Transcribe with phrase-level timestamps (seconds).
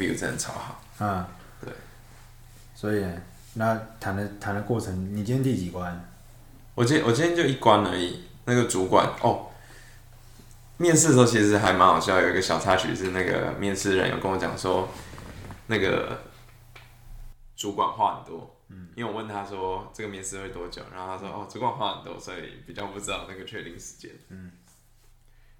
[0.00, 0.82] view 真的超好。
[0.98, 1.24] 嗯，
[1.60, 1.72] 对。
[2.74, 3.04] 所以
[3.54, 6.10] 那谈的谈的过程，你今天第几关？
[6.74, 8.24] 我今天我今天就一关而已。
[8.46, 9.50] 那个主管哦，
[10.78, 14.88] 面试的时候其实还蛮好笑，有一个小插曲是那个面试人有跟我讲说，
[15.66, 16.22] 那个
[17.54, 24.50] 主管话很多，嗯，因为我问他说这个面试会多久，然后他说哦，主管话很多，所以比较不知道那个确定时间，嗯，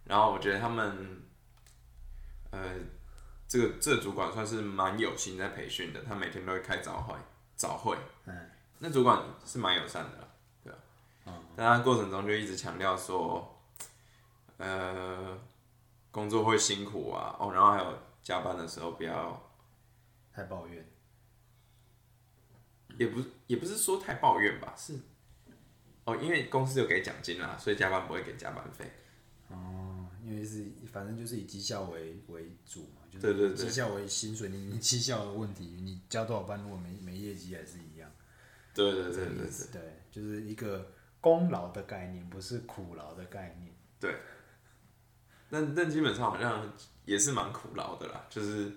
[0.04, 1.20] 然后我觉得他们，
[2.50, 2.60] 呃，
[3.50, 7.16] 这个这个主管算是蛮有心在培训的，他每天都会开早会，
[7.56, 10.28] 早会，嗯，那主管是蛮友善的啦，
[10.62, 10.78] 对吧？
[11.26, 13.60] 嗯，但他过程中就一直强调说，
[14.58, 15.36] 呃，
[16.12, 19.50] 工作会辛苦啊，哦，然后还有加班的时候不要
[20.32, 20.88] 太抱怨。
[22.98, 24.96] 也不也不是说太抱怨吧，是
[26.04, 28.88] 哦，因为公司有给奖金啦，所以加班不会给加班费。
[29.48, 38.10] 哦，因为是反正就是以绩效为为主嘛，就对对对是绩效为薪水，你你绩效的问题，你交多少班如果没没业绩还是一样。
[38.72, 43.74] 对对对对对对，就是一个功劳的概念，不是苦劳的概念。
[43.98, 44.14] 对。
[45.52, 46.72] 但但基本上好像
[47.04, 48.70] 也是蛮苦劳的啦，就是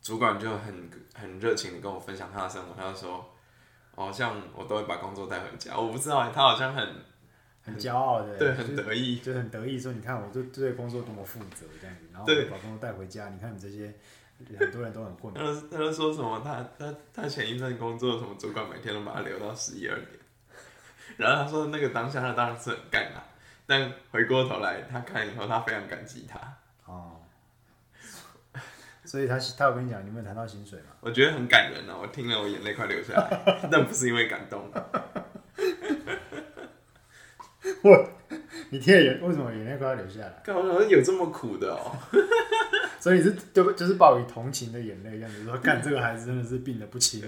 [0.00, 3.34] 主管就很很热情的跟我分享他的生活，他就说，
[3.94, 7.04] 哦，像我都会把工作带回家，我不知道他好像很
[7.64, 13.94] 很骄傲的，对，很得意，就很得意说，你看我对对工作多么负责这样子，然后把工作带回家，你看你这些
[14.58, 15.32] 很多人都很混。
[15.32, 20.08] 他他就说什么，他他他前一份工作什么主管每天都把他留到十一二点，
[21.16, 23.22] 然后他说那个当下他当然是很干啊。
[23.64, 26.38] 但回过头来，他看以后，他非常感激他。
[26.84, 27.22] 哦，
[29.04, 30.86] 所以他他有跟你讲，你有没有谈到薪水吗？
[31.00, 34.68] 我觉得很感人啊，我听了我眼泪快流下来，但不是因为感动。
[37.82, 38.10] 我，
[38.70, 40.42] 你听了眼为什么眼泪快要流下来？
[40.44, 41.96] 干，我想有这么苦的哦。
[43.00, 47.20] 所以是就就是抱以同情的眼泪这样子说，干这个孩子真的是病得不轻，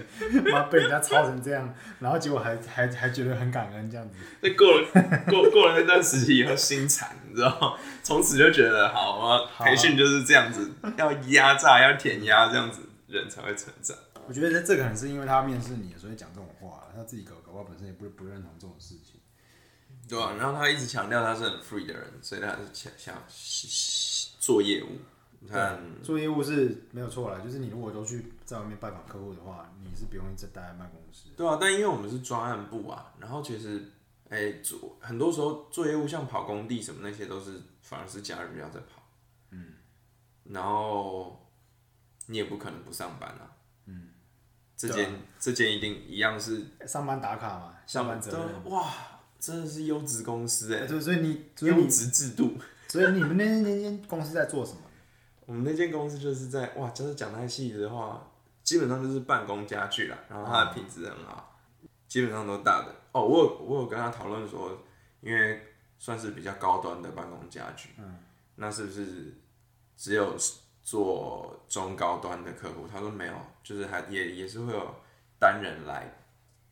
[0.49, 4.15] 妈被人家操成这样，然后结果还还还觉得很感恩这样子。
[4.39, 4.87] 那过了
[5.27, 12.79] 过过了那段时期以后心惨，你知道从此就觉得好啊，培训就是这样子，要压榨要填压这样子，
[13.09, 13.97] 人才会成长。
[14.29, 19.14] 我觉得这可能是因为他面试你，所以讲这种话，他自己搞搞不好本身也不不认同这种事情。
[20.07, 23.15] 对啊，然后他一直强调他是很 free 的人，所以他是想想
[24.39, 24.97] 做业务。
[26.01, 31.29] 做业务是没有错啦，就是你如果都去在外面拜访客户的话，你是不用一直待在办公室。
[31.37, 33.91] 对啊，但因为我们是专案部啊，然后其实，
[34.29, 39.03] 哎，做很多时候做业务，像跑工地什么那些，都是反而是假日要在跑。
[39.51, 39.73] 嗯。
[40.45, 41.47] 然后
[42.25, 43.51] 你也不可能不上班啊。
[43.85, 44.09] 嗯。
[44.75, 48.71] 这间这间一定一样是上班打卡嘛，上班责任。
[48.71, 48.91] 哇，
[49.45, 50.87] 真的是优质公司哎。
[50.87, 52.53] 所以你优质制度。
[52.87, 54.79] 所以你们那那间公司在做什么？
[55.45, 58.31] 我们那间公司就是在哇，就是讲太细的话，
[58.63, 61.59] 基本上就是办公家具啦，然后它的品质很好，
[62.07, 62.95] 基本上都大的。
[63.11, 64.77] 哦，我有我有跟他讨论说，
[65.21, 65.61] 因为
[65.99, 68.17] 算是比较高端的办公家具，嗯，
[68.55, 69.33] 那是不是
[69.97, 70.35] 只有
[70.81, 72.87] 做中高端的客户？
[72.91, 73.33] 他说没有，
[73.63, 74.95] 就是还也也是会有
[75.39, 76.11] 单人来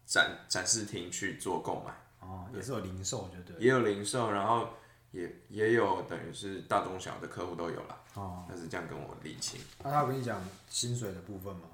[0.06, 1.94] 展展示厅去做购买。
[2.24, 4.70] 哦，也是有零售，就对，也有零售，然后
[5.12, 8.02] 也也有等于是大中小的客户都有了。
[8.14, 9.60] 哦，他是这样跟我理清。
[9.84, 11.68] 那他跟你讲薪水的部分吗？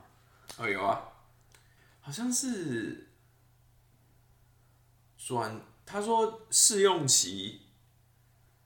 [0.57, 1.01] 哦，有啊，
[2.01, 3.09] 好像是
[5.17, 5.61] 转。
[5.85, 7.61] 他说试用期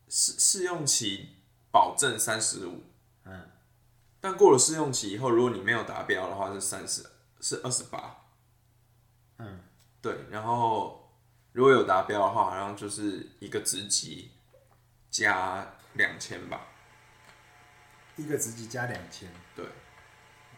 [0.09, 1.38] 试试用期
[1.71, 2.83] 保证三十五，
[3.23, 3.50] 嗯，
[4.19, 7.05] 但过了试用期以后，如果你没有达标的话，是三十，
[7.39, 8.25] 是二十八。
[9.38, 9.61] 嗯，
[10.01, 10.25] 对。
[10.29, 11.02] 然后
[11.53, 14.31] 如果有达标的话，好像就是一个职级
[15.09, 16.67] 加两千吧。
[18.15, 19.65] 一个职级加两千，对，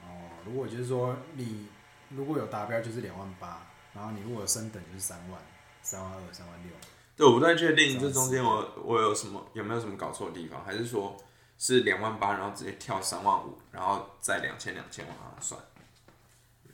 [0.04, 1.68] 哦，如果就是说你
[2.10, 5.40] 如果有达标就是两万八，然后你如果升等就是三万，
[5.82, 6.72] 三万二、三万六。
[7.16, 11.16] 对，我不太确定这中间我我有什么有没有什么搞错的地方，还是说
[11.58, 15.62] 是两万八，然后直接跳三万五，然后再两千两千往上算。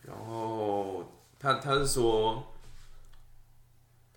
[0.01, 2.44] 然后他他是说，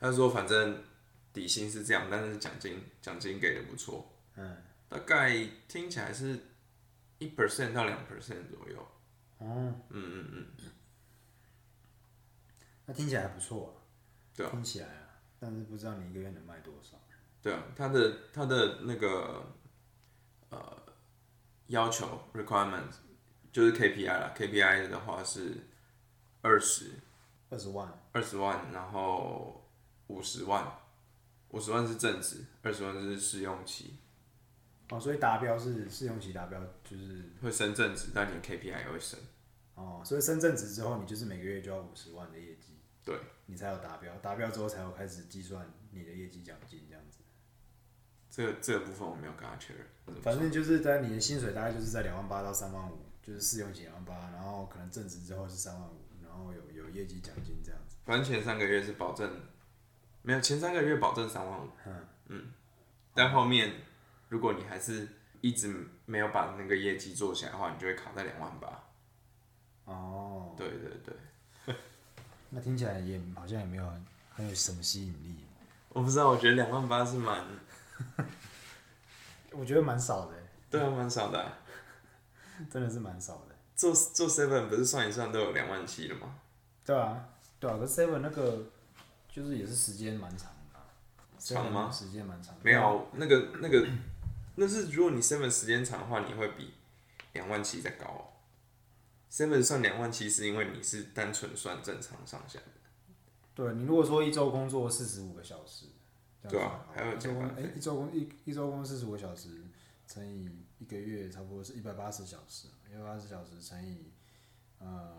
[0.05, 0.85] 他说反正
[1.33, 5.35] 底薪是这样，但是奖金奖金给的不错，嗯，大概
[5.67, 6.39] 听起来是。
[7.19, 8.77] 一 percent 到两 percent 左右。
[9.39, 9.73] 哦。
[9.89, 10.71] 嗯嗯嗯。
[12.85, 13.81] 那听起来还不错。
[14.35, 14.51] 对啊。
[14.51, 15.09] 听起来啊，
[15.39, 16.99] 但是不知道你一个月能卖多少。
[17.41, 19.47] 对啊，他的他的那个
[20.51, 20.83] 呃
[21.69, 22.91] 要求 requirement
[23.53, 25.69] 就是 KPI 啦，KPI 的话是
[26.43, 26.91] 二十。
[27.49, 27.89] 二十万。
[28.13, 29.64] 二十万，然后
[30.09, 30.71] 五十万，
[31.51, 33.99] 五十万是正值，二十万是试用期。
[34.91, 39.19] 哦，所以达标是试用期达标就是会升正值，但你的 KPI 也会升。
[39.75, 47.19] 哦，所以升正值之后，你就是每个月就要五十万的业绩，对，你才有达标，达标之后才有开始计算你的业绩奖金这样子。
[48.31, 49.87] 这个这个部分我没有跟他确认。
[50.23, 57.97] 反正就是在你的薪水大概就是在两万八到三万五，就是试用期两万八，然后可能正值之后是三万五，然后有有业绩奖金这样子。
[58.05, 59.31] 反正前三个月是保证，
[60.27, 61.69] 没有前三个月保证三万五，
[62.29, 62.51] 嗯
[63.15, 63.73] 但后面
[64.31, 65.07] 如果你还是
[65.43, 68.83] 一直没有把那个业绩做起来的话，你就会卡在两万八。
[69.85, 71.75] 哦，对对对，
[72.49, 75.37] 那听起来也好像也没有很很有什么吸引力，
[75.91, 77.45] 我不知道，我觉得两万八是蛮，
[79.53, 80.35] 我觉得蛮少的，
[80.71, 81.59] 对啊，蛮少的啊、
[82.71, 83.55] 真的是蛮少的。
[83.77, 86.35] 做做 seven 不是算一算都有两万七了吗？
[86.85, 87.29] 对啊，
[87.61, 88.65] 对啊，可 seven 那个
[89.35, 90.87] 就是也是时间蛮长的啊、
[91.41, 92.61] 长吗时间蛮长的。
[92.63, 93.85] 没有，那个那个
[94.55, 96.73] 那是如果你 seven 时间长的话，你会比
[97.33, 98.23] 两万七再高、哦。
[99.29, 102.67] seven 算两万七是因为你是单纯算正常上下的，
[103.57, 105.87] 对你如果说一周工作四十五个小时，
[106.49, 109.49] 对啊还有算一周工哎、一周工一一周工四十五个小时
[110.07, 114.13] 乘以一个月，差不多是一百八十小时，一百八十小时乘以
[114.79, 115.13] 嗯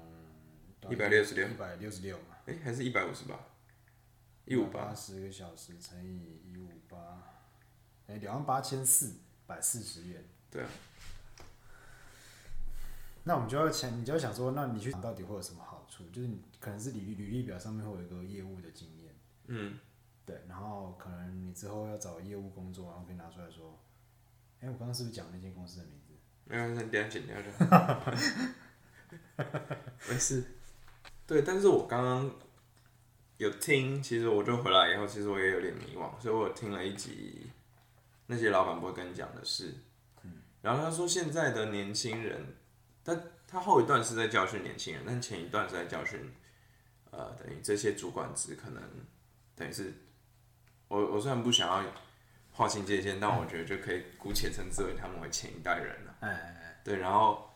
[0.90, 3.38] 一百六十六一百六十六嘛，哎、还是一百五十八，
[4.46, 7.24] 一五八，十个小时乘以一五八，
[8.08, 9.16] 哎两万八千四
[9.48, 10.24] 百四十元。
[10.52, 10.70] 对啊，
[13.24, 16.08] 那我们就要想，你就要想说，那你去到底会有什么好处？
[16.10, 19.14] 就是你可能是履历履历表上面会有一个业务的经验，
[19.48, 19.80] 嗯，
[20.26, 23.80] 对，然后可能你之后要找业务工作，然后可以拿出来说，
[24.60, 26.14] 哎、我刚刚是不是讲那间公司的名字？
[26.46, 28.14] 没有，那你等一下剪掉就好。
[30.08, 30.44] 没事。
[31.26, 32.32] 对，但是我刚刚
[33.38, 37.50] 有听，其实我就回来以后，其实我也有点迷惘，所以我有听了一集
[38.28, 39.74] 那些老板不会跟你讲的事。
[40.62, 42.56] 然后他说现在的年轻人，
[43.04, 46.20] 但他后一段是在教训年轻人，但前一段是在教训，
[47.12, 48.82] 呃，等于这些主管职可能
[49.56, 49.94] 等于是，
[50.88, 51.92] 我我虽然不想要
[52.52, 56.16] 划清界限，但我觉得就可以姑且称之为他们为前一代人了。
[56.22, 57.48] 哎哎哎，对，然后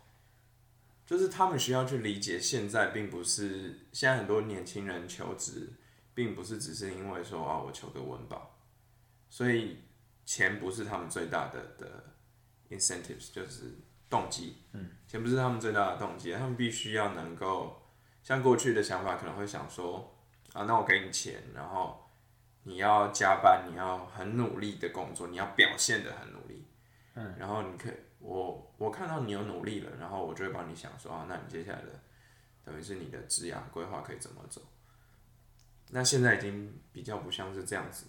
[1.09, 5.67] 就是他们需要去理解，现在并不是现在很多年轻人求职，
[6.13, 8.59] 并不是只是因为说啊我求个温饱，
[9.27, 9.79] 所以
[10.23, 12.13] 钱不是他们最大的的
[12.69, 13.75] incentives，就是
[14.07, 14.57] 动机。
[14.73, 17.81] 嗯，钱不是他们最大的动机，他们必须要能够
[18.21, 20.15] 像过去的想法可能会想说
[20.53, 22.07] 啊，那我给你钱，然后
[22.61, 26.67] 你要加班，你要很努力的工作，你要表现的很努力。
[27.15, 31.99] 嗯，然后你可以，我我看到你有努力了，然后我就会帮你想说啊，那你接下来的
[32.63, 34.61] 等于是你的职涯规划可以怎么走？
[35.91, 38.05] 那现在已经比较不像是这样子，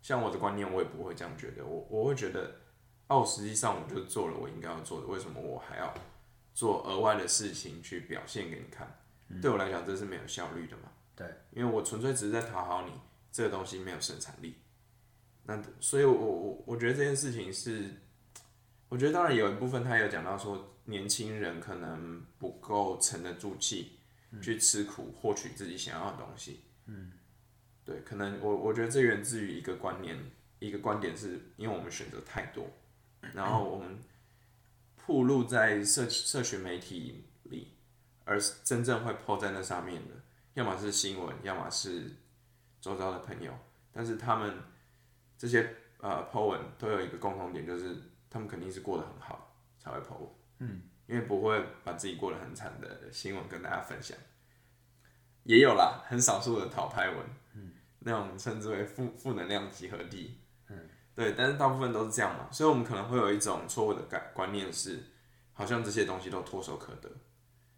[0.00, 2.60] 像我的观念，我也不会这样觉得，我我会觉得，
[3.08, 5.92] 哦，实际上我就做了我应该要做的，为什么我还要
[6.54, 9.00] 做额外的事情去表现给你看？
[9.42, 10.84] 对我来讲，这是没有效率的嘛。
[11.16, 12.92] 对，因为我纯粹只是在讨好你，
[13.32, 14.56] 这个东西没有生产力。
[15.42, 17.90] 那所以我，我我我觉得这件事情是，
[18.88, 23.98] 我觉得当然有一部分他有讲到说，年轻人可能不够沉得住气，
[24.40, 26.60] 去吃苦获取自己想要的东西。
[26.86, 27.12] 嗯，
[27.84, 30.18] 对，可能我我觉得这源自于一个观念，
[30.58, 32.66] 一个观点是因为我们选择太多，
[33.34, 33.98] 然后我们
[34.96, 37.74] 铺露在社社群媒体里，
[38.24, 40.14] 而真正会 PO 在那上面的，
[40.54, 42.10] 要么是新闻，要么是
[42.80, 43.52] 周遭的朋友，
[43.92, 44.54] 但是他们
[45.36, 47.94] 这些呃 PO 文都有一个共同点，就是
[48.30, 54.16] 他们肯定是过得很好才会 PO 文，嗯，因为不会把自己过得很惨的新闻跟大家分享，
[55.44, 57.18] 也有啦，很少数的讨拍文，
[57.54, 65.02] 嗯，那种称之为负负能量集合地，嗯，对，但是大部分都是这样嘛，所以我们可能会有一种错误的感观念是，
[65.52, 67.10] 好像这些东西都唾手可得。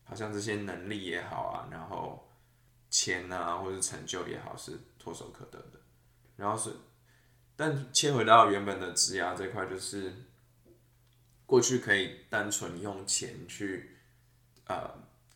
[0.02, 2.28] 好像这些能力也好啊，然后
[2.88, 5.80] 钱啊，或者成就也好，是唾手可得的。
[6.35, 6.75] 然后是，
[7.54, 10.12] 但切回到原本的职涯这块，就是
[11.50, 13.97] 过去可以单纯用钱去，
[14.66, 14.88] 呃，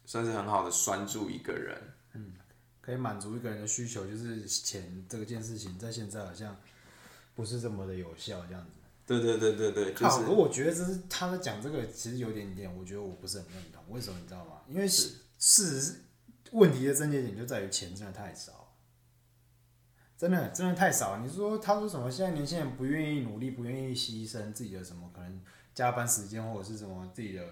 [0.06, 1.76] 算是很好的拴住一个人。
[2.12, 2.34] 嗯
[2.80, 6.56] 可以满足一个人的需求，就是钱这个件事情，在现在好像
[7.34, 8.78] 不是这么的有效，这样子。
[9.04, 13.82] 对对对对对，就靠，是可我觉得这是他在讲这个，其实有点点，我觉得我不是很认同。
[13.88, 14.60] 为什么你知道吗？
[14.68, 16.00] 因为事事实
[16.52, 18.76] 问题的症结点就在于钱真的太少，
[20.16, 21.18] 真的真的太少。
[21.18, 22.08] 你说他说什么？
[22.08, 25.40] 现在年轻人不愿意努力，不愿意牺牲自己的什么可能
[25.74, 27.44] 加班时间或者是什么自己的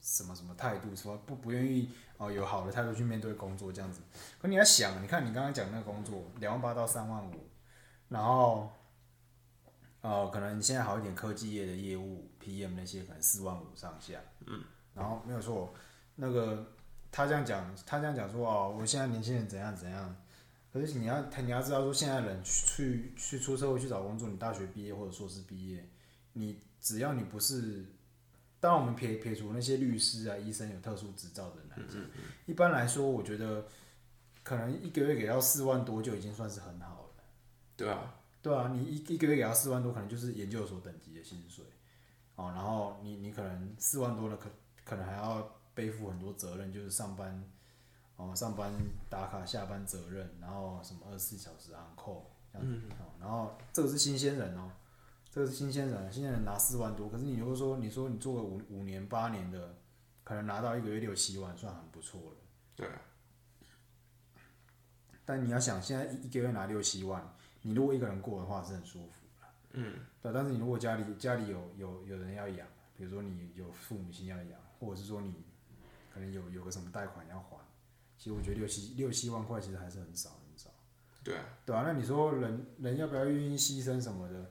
[0.00, 4.00] 什么什么态度，什么不不愿意哦、有好的态度去面对工作这样子。
[4.40, 7.48] 可你要想，你看你刚刚讲那个工作两万八到三万五，
[8.08, 8.70] 然后
[10.02, 14.62] 呃，可能现在好一点科技业的业务 PM 那些可能四万五上下，嗯，
[14.94, 15.74] 然后没有错，
[16.14, 16.74] 那个
[17.10, 20.16] 他这样讲，他这样讲说哦，我现在年轻人怎样怎样，
[20.72, 25.88] 可是你要他你要知道说现在人去去出社会去找工作，你大学毕业或者硕士毕业，
[26.34, 27.84] 你只要你不是，
[28.60, 32.08] 当然我们撇撇除那些律师啊、医生有特殊执照的男生，
[32.46, 33.66] 一般来说，我觉得
[34.42, 37.24] 可能一个月给到四万多就已经算是很好了。
[37.76, 41.64] 对啊，对啊，你一一个月给到四万多，可能就是研究所等级的薪水，
[42.36, 44.50] 哦，然后你你可能四万多了可
[44.84, 47.42] 可能还要背负很多责任，就是上班，
[48.16, 48.72] 哦，上班
[49.08, 52.22] 打卡、下班责任，然后什么二十四小时 on call，
[52.52, 54.70] 这样子，哦，然后这个是新鲜人哦，
[55.32, 59.74] 这个是新鲜人，新鲜人拿四万多，可是你如果说你说你做个五五年八年的，
[60.24, 62.36] 可能拿到一个月六七万，算很不错了。
[62.76, 63.00] 对啊，
[65.24, 69.48] 但你要想，现在一一个月拿六七万，你如果一个人过的话是很舒服的。
[69.70, 69.94] 嗯。
[70.20, 75.34] 对，但是你如果家里家里有有有人要养，比如说你有父母亲要养，或者是说你
[76.12, 77.56] 可能有有个什么贷款要还，
[78.18, 80.68] 其实我觉得六七六七万块其实还是很少很少。
[81.24, 84.50] 对啊，对啊，那你说人人要不要愿意牺牲什么的？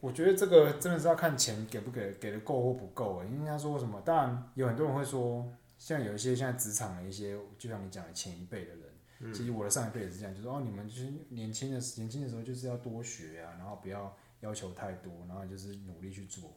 [0.00, 16.50] 我觉得这个真的是要看钱给不给给的够或不够欸因为他说什么，当然有很多人会说，像有一些现在职场的一些，就像你讲的前一辈的人，其实我的上一辈也是这样，就说哦，你们就是年轻的年轻的时候就是要多学啊，然后不要要求太多，然后就是努力去做，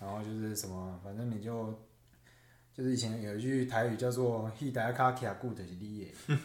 [0.00, 1.72] 然后就是什么，反正你就
[2.74, 6.36] 就是以前有一句台语叫做“一代卡卡固的是你的”，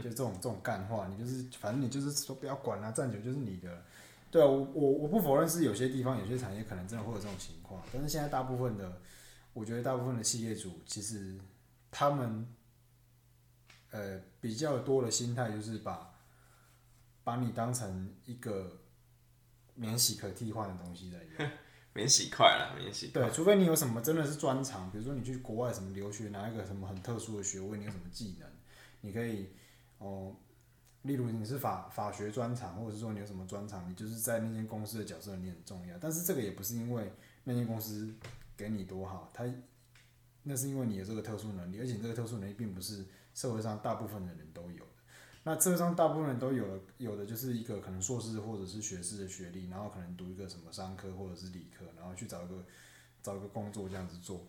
[0.00, 3.82] 就这种这种干话，你就是反正你就是说不要管啊，站久就是你的。
[4.34, 9.00] 对啊，我我我不否认是有些地方有些产业可能真的会有这种情况，但是现在大部分的，
[9.52, 11.38] 我觉得大部分的企业主其实
[11.88, 12.52] 他们
[13.92, 16.12] 呃比较多的心态就是把
[17.22, 18.80] 把你当成一个
[19.76, 21.50] 免洗可替换的东西在用。
[21.92, 23.22] 免洗快了，免洗快。
[23.22, 28.50] 对，除非你有什么真的是专长，比如说你去国外什么留学，拿一个什么很特殊的学位，你有什么技能，
[29.00, 29.50] 你可以
[29.98, 30.34] 哦。
[31.04, 35.96] 例如你是法法学专长，或者是说你有什么专长，你就是在那间公司的角色你很重要。
[36.00, 37.12] 但是这个也不是因为
[37.44, 38.10] 那间公司
[38.56, 39.44] 给你多好，它
[40.44, 44.90] 那是因为你有这个特殊能力，而且这个特殊能力并不是社会上大部分的人都有的。
[45.42, 52.64] 那社会上大部分人都有了，有的就是一个可能硕士或者是学士的学历，然后可能读一个什么商科或者是理科，然后去找一个
[53.22, 54.40] 找一个工作这样子做。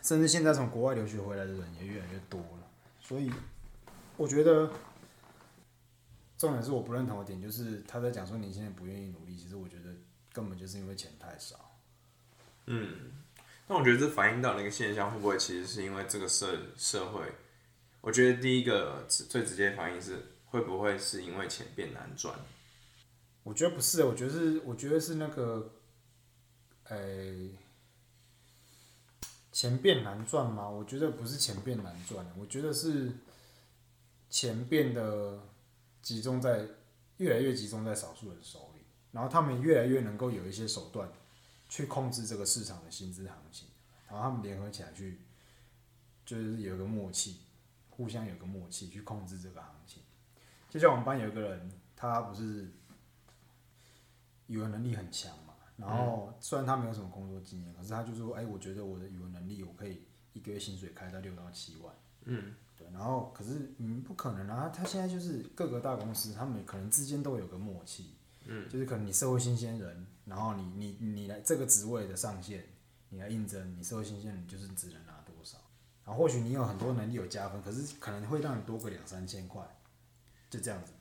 [0.00, 3.32] 甚至现在从国外留学回来的人也越来越多了，所以
[4.16, 4.70] 我觉得。
[6.38, 9.92] 重点是我不认同的点，就是他在讲说年轻人不愿意努力，其实我觉得
[10.32, 11.80] 根本就是因为钱太少。
[12.66, 13.10] 嗯，
[13.66, 17.34] 那我觉得这反映到那个现象，会不会其实是因为这个社社会？
[18.00, 22.32] 我觉得第一个最直接反应是，会不会是因为钱变难赚？
[23.42, 25.72] 我觉得不是，我觉得是，我觉得是那个，
[26.84, 27.50] 诶，
[29.50, 30.68] 钱变难赚吗？
[30.68, 33.10] 我觉得不是钱变难赚，我觉得是
[34.30, 35.42] 钱变得。
[36.08, 36.66] 集中在
[37.18, 38.80] 越来越集中在少数人手里，
[39.12, 41.06] 然后他们越来越能够有一些手段
[41.68, 43.68] 去控制这个市场的薪资行情，
[44.08, 45.18] 然后他们联合起来去，
[46.24, 47.40] 就是有一个默契，
[47.90, 50.02] 互相有个默契去控制这个行情。
[50.70, 52.72] 就像我们班有一个人，他不是
[54.46, 62.54] 语文能力很强嘛，然后虽然他没有什么工作经验，可是他就说：“哎，我觉得我的语文能力，我可以一个月薪水开到六到七万。”嗯。
[62.76, 64.68] 对然后，可是嗯不可能啊！
[64.68, 72.64] 他现在就是各个大公司，他们可能之间都有个默契，嗯，就是可能你社会新鲜人，然后你你你来这个职位的上限，
[73.08, 75.58] 你来应征，你社会新鲜人就是只能拿多少，
[76.04, 79.60] 然后或许你有很多能力有加分，可是可能会让你多个两三千块，
[80.48, 80.92] 就这样子。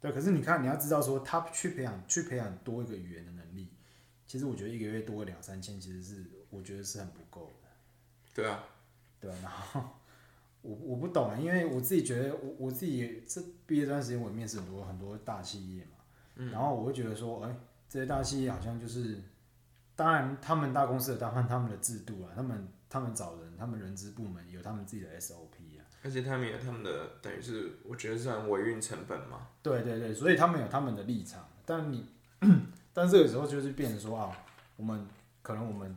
[0.00, 3.68] 对，可是你看你要知道说，他去培养去培养多一个语言的能力，
[4.26, 7.68] 其实我觉得一个月多个两三千，其实是我觉得是很不够的。
[8.32, 8.64] 对啊，
[9.20, 9.84] 对啊，然后。
[10.66, 17.56] 我我不懂啊，因为我自己觉得，我我自己这毕业这段时间，我面试很多很多大企业嘛，然后我会觉得说，哎，
[17.88, 19.22] 这些大企业好像就是，
[19.94, 29.46] 当然他们大公司的当然他们的制度啊，他们他们找人，他们人资部门有他们自己的 SOP 啊，而且他们有他们的等于是，我觉得算维运成本嘛。
[29.62, 32.04] 对对对，所以他们有他们的立场，但你，
[32.92, 34.36] 但这个时候就是变成说啊，
[34.76, 35.06] 我们
[35.42, 35.96] 可能我们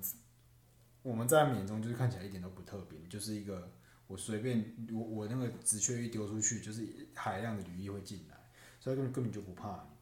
[1.01, 3.67] 我们在眼中就是看起来一点都不特别，就是一个。
[4.09, 8.35] 我随便我我那个职缺一丢出去，就是海量的履历会进来，
[8.79, 9.95] 所以根本根本就不怕你。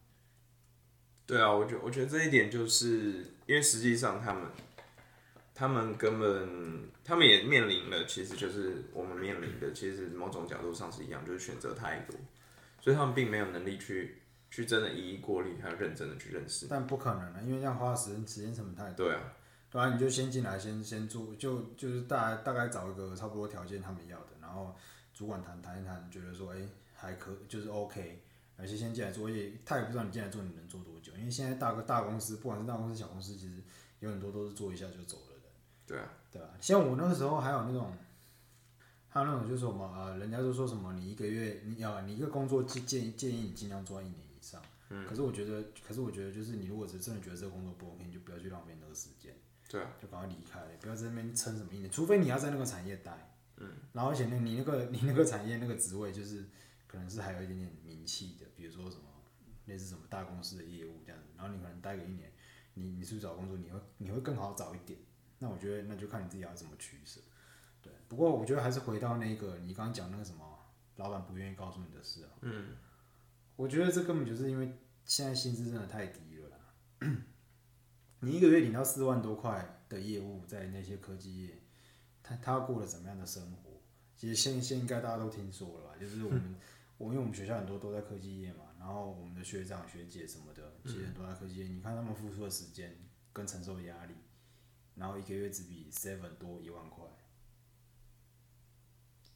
[1.26, 4.50] 对啊，我觉我觉得这一点就是因为实际上他们
[5.54, 12.16] 他们根本他们也面临了，其实就是我们面临的，其实某种角度上是一样，就是选择太多，
[12.80, 16.66] 所以他们并没有能力去去真的一一过滤，还有认真的去认识。
[16.70, 19.06] 但不可能啊，因为这样花时间时间成本太多。
[19.06, 19.34] 对啊，
[19.70, 24.74] 对啊，你就先进来，先先做，就就是大大概找一个差不多条件他们要的，然后
[25.12, 26.58] 主管谈谈一谈，觉得说，哎、
[26.94, 28.22] 还可就是 OK，
[28.56, 33.62] 而且先进来做，也他也不知道你进来做你能做多久，因为现在大个大公司，不管是大公司小公司，其实
[34.00, 35.48] 有很多都是做一下就走了的，
[35.86, 37.92] 对啊，对吧、像我那个时候还有那种，
[39.10, 49.34] 还有那种就是什么呃，人家都说什么你一个月你要你一个工作建建议建议你尽量做一年以上，嗯，可是我觉得，可是我觉得就是你如果是真的觉得这个工作不 OK，你就不要去浪费那个时间。
[49.68, 56.46] 对啊，就赶快离开，不要在那边撑什么一年，除非你要在那个产业待，嗯，然后而且那你那个你那个产业那个职位就是
[56.86, 59.02] 可能是还有一点点名气的，比如说什么
[59.66, 62.32] 类似什么大公司的业务这样子，然后你可能待个一年，
[62.72, 64.98] 你你出去找工作你会你会更好找一点，
[65.38, 67.20] 那我觉得那就看你自己要怎么取舍，
[67.82, 70.58] 对，不过我觉得还是回到那个你刚刚讲那个什么
[70.96, 72.76] 老板不愿意告诉你的事啊，嗯，
[73.54, 76.56] 我觉得这根本就是因为现在薪资真的太低了啦。
[78.20, 81.62] 你一个月领到四万多块的业务，在那些科技业，
[82.22, 83.80] 他他过了怎么样的生活？
[84.16, 85.94] 其实现现应该大家都听说了吧？
[86.00, 86.56] 就是我们
[86.96, 92.96] 我因为我们学校很多都在科技业嘛，然后我们的学长学姐什么的，其实很多在科技业，你看他们付出的时间
[93.32, 94.14] 跟承受的压力，
[94.96, 97.04] 然后一个月只比 Seven 多一万块，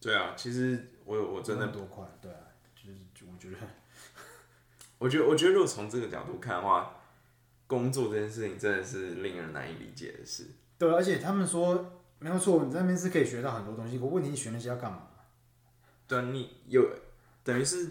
[0.01, 2.41] 对啊，其实我我真的多块，对啊，
[2.75, 3.57] 就是就我觉得
[4.99, 7.02] 我觉得，我觉得如果从这个角度看的话，
[7.73, 10.49] 工作这件事情真的是令人难以理解的事。
[10.77, 15.09] 对，而且他们说没有错，你在那边是可以学到很多东西，可问题你学那些要干嘛？
[16.07, 16.87] 对啊，你有
[17.43, 17.89] 等于是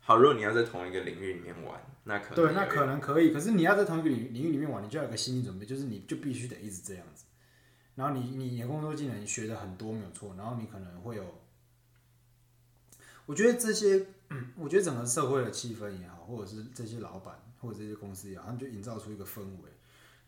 [0.00, 7.26] 好，如果你要在同一个领域里面玩，那可能对，那可能可以，可是你要在同一个领领域里面玩，你就要有个心理准备，就是你就必须得一直这样子。
[7.96, 11.24] 然后你你你的工作技能学的很多没有错，然后你可能会有，
[13.26, 17.34] 我觉得这些，嗯我觉得整个社会的气氛也好，或者是这些老板
[17.66, 19.70] 或者这些公司也好，他们就营造出一个氛围，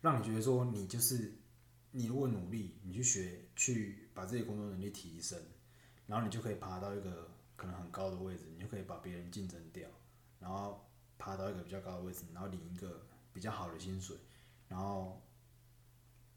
[0.00, 1.32] 让你觉得说你就是
[1.92, 5.38] 你如果努力，你去学去把这些工作能力提升，
[6.06, 9.88] 然后你就可以爬到一个可能很高的位置，你就可以把别人竞争掉，
[10.40, 10.84] 然后
[11.16, 14.16] 爬到一个比较高的位置，然后领一个比较好的薪水，
[14.68, 15.22] 然后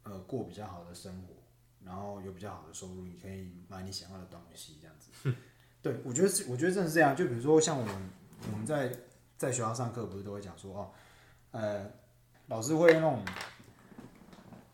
[0.04, 1.34] 呃过比较好的生活，
[1.84, 5.34] 然后有比较好的收入，你可以买你想要的东西，这样子。
[5.82, 7.14] 对，我觉得是，我觉得真的是这样。
[7.14, 8.10] 就比如说像我们
[8.52, 8.96] 我们在
[9.42, 10.90] 在学校上课，不是都会讲说哦，
[11.50, 11.90] 呃，
[12.46, 13.24] 老师会那种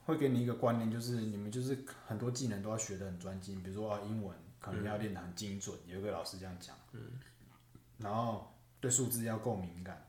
[0.05, 7.19] 会给你一个观念，就是你们就是很多技能都要学的很专精，比如说啊英文可能要练得很精准，有一个老师这样讲，嗯，
[7.97, 10.07] 然后对数字要够敏感，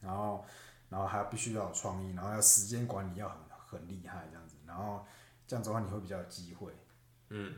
[0.00, 0.44] 然后
[0.88, 5.04] 然后还必须要有创意，然后要时间管理要很很厉害这样子，然后
[5.48, 6.72] 这样子的话你会比较有机会，
[7.30, 7.56] 嗯，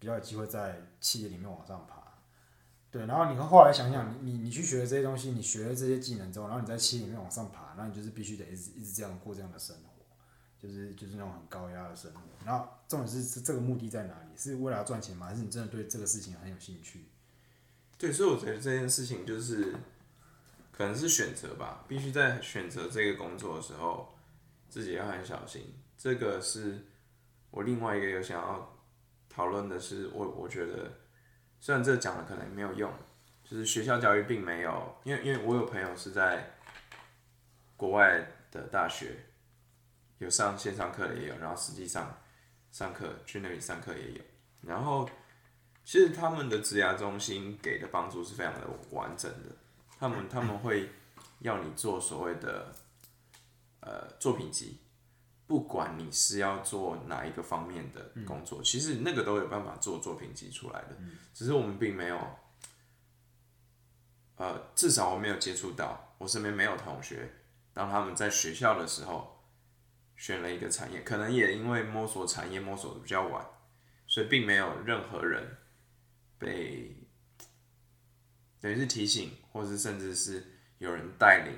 [0.00, 1.97] 比较有机会在企业里面往上爬。
[2.90, 10.04] 对，然后你后来想想，你你你去学了这些东西，你学了这些技能之后，然后你在企业里面往上爬，那你就是必须得一直一直这样过这样的生活，
[10.58, 12.20] 就是就是那种很高压的生活。
[12.46, 14.28] 然后重点是是这个目的在哪里？
[14.36, 15.26] 是为了赚钱吗？
[15.26, 17.04] 还是你真的对这个事情很有兴趣？
[17.98, 19.74] 对，所以我觉得这件事情就是
[20.72, 24.14] 可能是选择吧，必须在选择这个工作的时候，
[24.70, 25.74] 自己要很小心。
[25.98, 26.86] 这个是
[27.50, 28.78] 我另外一个有想要
[29.28, 30.92] 讨论的是，我我觉得
[31.60, 32.92] 虽然这讲了可能没有用，
[33.44, 36.54] 就是学校教育并没有，因为因为我有朋友是在
[37.76, 39.24] 国外的大学
[40.18, 42.18] 有上线上课的也有，然后实际上
[42.70, 44.20] 上课去那里上课也有，
[44.62, 45.08] 然后。
[45.84, 49.56] 其实他们的职涯中心给的帮助是非常的完整的，
[49.98, 50.90] 他们他们会
[51.38, 52.74] 要你做所谓的
[53.80, 54.78] 呃作品集，
[55.48, 60.96] 不管你是要做哪一个方面的工作，其实那个都有办法做作品集出来的，
[61.34, 62.38] 只是我们并没有，
[64.36, 67.32] 呃，至少我没有接触到，我身边没有同学，
[67.72, 69.42] 当他们在学校的时候
[70.14, 73.44] 选了一个产业，可能也因为摸索产业摸索的比较晚，
[74.06, 75.56] 所以并没有任何人。
[76.40, 76.94] 被
[78.60, 80.46] 等于是提醒，或是甚至是
[80.78, 81.52] 有人带领，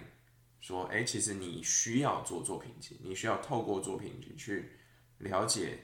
[0.61, 4.73] 说，哎、其实你需要做作品集，你需要透过作品集去
[5.19, 5.79] 了解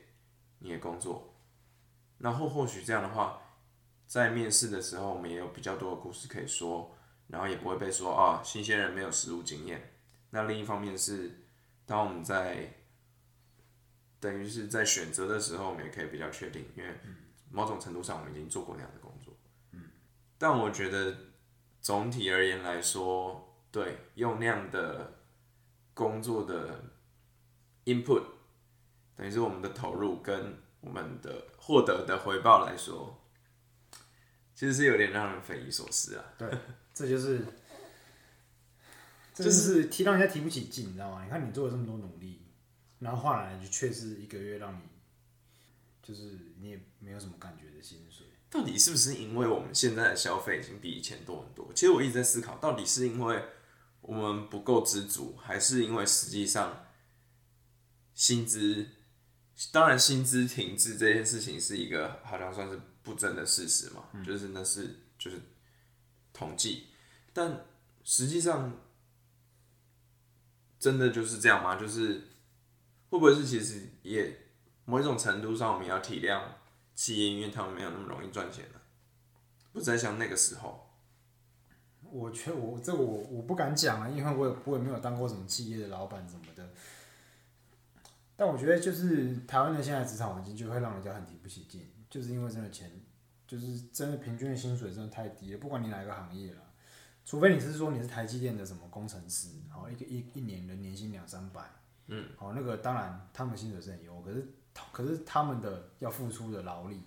[0.61, 1.35] 你的工作。
[2.19, 3.41] 然后或许这样的话，
[4.07, 6.97] 在面试的时候，我们也有比较多的故事可以说，
[7.29, 9.99] 然后也不会被说啊，新鲜人没有实务经验。
[10.31, 11.45] 那另一方面是，
[11.85, 12.75] 当我们在
[14.21, 16.95] 等于是在选择的时候，我们也可以比较确定，因为。
[17.49, 19.33] 某种程度上，我们已经做过那样的工作，
[19.71, 19.81] 嗯，
[20.37, 21.17] 但我觉得
[21.81, 23.46] 总体而言来说，
[23.77, 25.13] 对用那样的
[25.93, 26.83] 工作的
[27.85, 28.23] input，
[29.15, 33.23] 等于是我们的投入跟我们的获得的回报来说，
[34.55, 36.25] 其实是有点让人匪夷所思啊。
[36.39, 36.51] 对，
[36.95, 37.45] 这就是
[39.35, 41.23] 就是提让人家提不起劲，你知道吗？
[41.23, 42.47] 你看你做了这么多努力，
[43.01, 44.81] 然后换来就却是一个月让你，
[46.03, 48.27] 就是你也没有什么感觉的薪水。
[48.49, 51.71] 到底是不是因为我们现在的消费已经比以前多很多？
[51.75, 53.45] 其实我一直在思考，到底是因为
[54.07, 56.87] 我们不够知足，还是因为实际上
[58.15, 58.87] 薪资，
[59.73, 65.41] 当然薪资停滞这件事情是一个好像算是不争的事实嘛，就是那是就是
[66.33, 66.87] 统计，
[67.33, 67.67] 但
[68.05, 68.81] 实际上
[70.79, 71.75] 真的就是这样吗？
[71.75, 72.29] 就是
[73.09, 74.51] 会不会是其实也
[74.85, 76.43] 某一种程度上我们要体谅？
[76.95, 78.81] 企业因为他们没有那么容易赚钱了，
[79.73, 80.86] 不再像那个时候。
[82.19, 86.69] 我觉得我这个我我不敢讲啊，因为我也我也没有当过什么企业的老板什么的。
[88.37, 92.91] 但我觉得就是台湾的现在职场环境就会让人家很提不起劲，就是因为真的钱，
[93.47, 95.59] 就是真的平均的薪水真的太低了。
[95.59, 96.63] 不管你哪一个行业了，
[97.25, 101.63] 除非你是说你是台积电的什么工程师，好一个一一年的年薪两三百，
[102.09, 104.47] 嗯，好那个当然他们薪水是很优，可是。
[104.93, 107.01] 可是他们的要付出的劳力，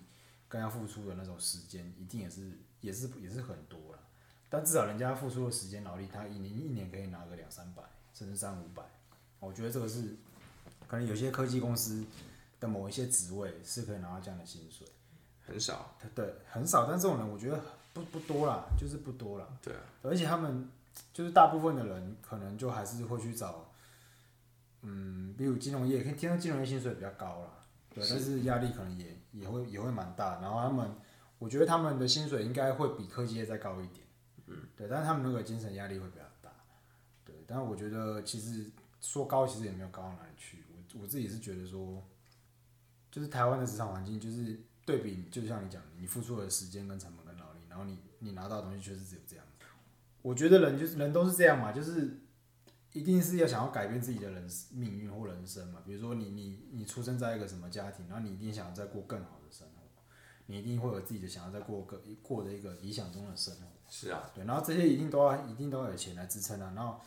[0.48, 3.89] 跟要付出的那种时间，一定也是也是也是很多了。
[4.50, 7.82] 但至少人家付出的时间劳力，他一年一年可以拿个两三百，
[8.12, 8.82] 甚至三五百。
[9.38, 10.16] 我觉得这个是
[10.86, 12.04] 可能有些科技公司
[12.58, 14.86] 的某一些职位是可以拿到这样的薪水，
[15.46, 15.96] 很少。
[16.14, 16.86] 对，很少。
[16.86, 17.58] 但这种人我觉得
[17.94, 19.46] 不不多啦，就是不多啦。
[19.62, 19.72] 对。
[20.02, 20.68] 而且他们
[21.14, 23.72] 就是大部分的人，可能就还是会去找，
[24.82, 27.48] 嗯，比如金融业，可以听到金融业薪水比较高啦。
[27.94, 30.90] 对，但是压力可能也也会也会蛮大，然后他们，
[31.38, 34.06] 我觉得他们的薪水应该会比科技业再高一点，
[34.76, 36.50] 对，但是他们那个精神压力会比较大，
[37.24, 42.02] 对，但是我觉得其实说高其实也没有高到哪里去，我我自己是觉得说，
[43.10, 49.44] 就是台湾的职场环境就是对比，就像你讲，你付出的时间跟成本跟劳力，然后你你拿到的东西确实只有这样，
[50.22, 52.20] 我觉得人就是人都是这样嘛，就是。
[52.92, 55.80] 一定是要想要改变自己的人命运或人生嘛？
[55.86, 59.79] 比如说你你你出生在一个什么家庭，然后你一定想要再过更好的生活，
[60.50, 63.62] 你一定会有自己的想要再过个过的一个理想中的生活。
[63.88, 66.72] 是啊，对，然后这些一定都要一定都要有钱来支撑啊。
[66.74, 67.00] 然后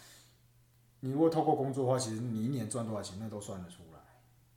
[1.01, 3.99] 你如果透过工作的话，其实你一年赚多少钱，那都算得出来。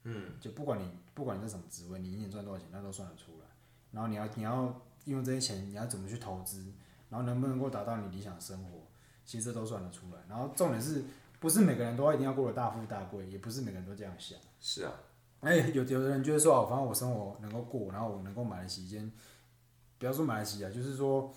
[0.04, 3.46] 嗯，就不管你不管你在什么职位，你一年赚多少钱，那都算得出来。
[3.90, 6.72] 然后你要你要用这些钱，你要怎么去投资，
[7.10, 8.86] 然后能不能够达到你理想生活？
[9.24, 11.02] 其实这都算得出来，然后重点是
[11.40, 14.38] 不是每个人都一定要过得大富大贵，也不是每个人都这样想。
[14.60, 14.92] 是啊，
[15.40, 19.10] 哎，有有的人就是说，哦，反正我生活能够过，然后我能够买得起一间，
[19.98, 21.32] 不要说买得起啊，就是说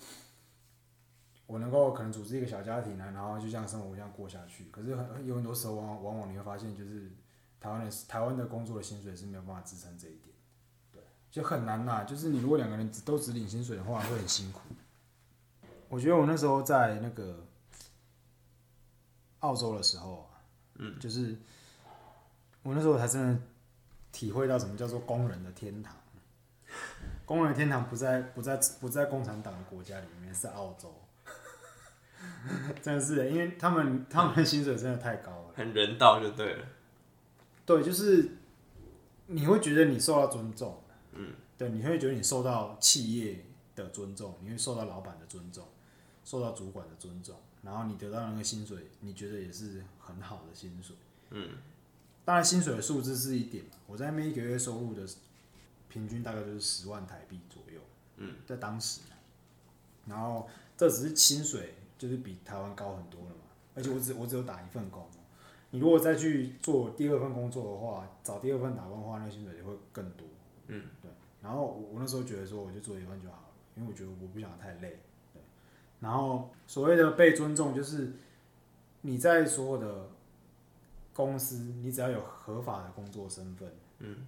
[1.46, 4.64] 我能够可能组织一个小家庭啊，然后就这样生活这样过下去。
[4.70, 7.10] 可是很有很多时候，往往往你会发现，就是
[7.60, 10.34] 台湾的台湾的工作的薪水是没有办法支撑这一点，
[10.92, 12.04] 对，就很难呐。
[12.04, 14.60] 就是你如果两个人只都只领薪水的话，会很辛苦。
[15.88, 17.46] 我觉得我那时候在那个。
[19.40, 20.36] 澳洲的时候啊，
[20.74, 21.34] 嗯，就是
[22.62, 23.40] 我那时候才真的
[24.12, 25.96] 体会到什么叫做工人的天堂。
[27.24, 30.94] 工人的天堂不在不在不在共产党的国家里面，是澳洲。
[32.82, 36.66] 真的是，因为他们他们的薪水真的太高了，很人道就对了。
[37.64, 38.36] 对，就是
[39.26, 43.44] 你会觉得你受到尊重，嗯，对，你会觉得你受到企业
[43.76, 45.66] 的尊重，你会受到老板的尊重，
[46.24, 47.36] 受到主管的尊重。
[47.62, 50.96] 然后你得到那个薪水，你觉得也是很好的薪水。
[51.30, 51.50] 嗯，
[52.24, 55.06] 当然薪水的数字是一点，我在那边一个月收入的
[55.88, 57.80] 平均大概就是十万台币左右。
[58.16, 59.00] 嗯，在当时，
[60.06, 63.42] 然后这只是薪水，就是比台湾高很多了嘛。
[63.74, 65.08] 而且我只我只有打一份工，
[65.70, 70.26] 你如果再去做第二份工作的话，找第二份打工的话，那薪水就会更多。
[70.66, 71.10] 嗯，对。
[71.42, 75.00] 然后我我那时候觉得说，我就做一份就好了，因为我觉得我不想太累。
[76.00, 78.12] 然后所谓的被尊重，就是
[79.02, 80.10] 你在所有的
[81.14, 83.68] 公司，你只要有合法的工作身份，
[83.98, 84.26] 嗯，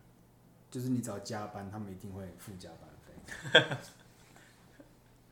[0.70, 3.76] 就是你只要加班，他们一定会付加班费。